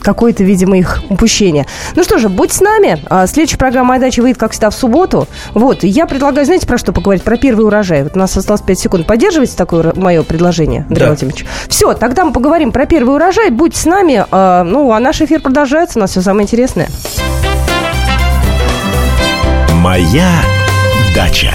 какое-то, 0.00 0.44
видимо, 0.44 0.78
их 0.78 1.02
упущение. 1.08 1.66
Ну 1.96 2.02
что 2.02 2.18
же, 2.18 2.28
будь 2.28 2.52
с 2.52 2.60
нами. 2.60 2.98
А, 3.08 3.26
следующая 3.26 3.58
программа 3.58 3.90
«Моя 3.90 4.00
дача» 4.00 4.20
выйдет, 4.20 4.38
как 4.38 4.52
всегда, 4.52 4.70
в 4.70 4.74
субботу. 4.74 5.26
Вот, 5.54 5.84
я 5.84 6.06
предлагаю, 6.06 6.44
знаете, 6.44 6.66
про 6.66 6.78
что 6.78 6.92
поговорить? 6.92 7.22
Про 7.22 7.36
первый 7.36 7.66
урожай. 7.66 8.02
Вот 8.02 8.16
у 8.16 8.18
нас 8.18 8.36
осталось 8.36 8.62
5 8.62 8.78
секунд. 8.78 9.06
Поддерживаете 9.06 9.56
такое 9.56 9.92
мое 9.96 10.22
предложение, 10.22 10.82
Андрей 10.82 11.00
да. 11.00 11.06
Владимирович? 11.08 11.46
Все, 11.68 11.94
тогда 11.94 12.24
мы 12.24 12.32
поговорим 12.32 12.72
про 12.72 12.86
первый 12.86 13.14
урожай. 13.14 13.50
Будь 13.50 13.76
с 13.76 13.84
нами. 13.84 14.24
А, 14.30 14.64
ну, 14.64 14.92
а 14.92 15.00
наш 15.00 15.20
эфир 15.20 15.40
продолжается. 15.40 15.98
У 15.98 16.00
нас 16.00 16.10
все 16.10 16.22
самое 16.22 16.44
интересное. 16.44 16.88
«Моя 19.80 20.30
дача». 21.14 21.54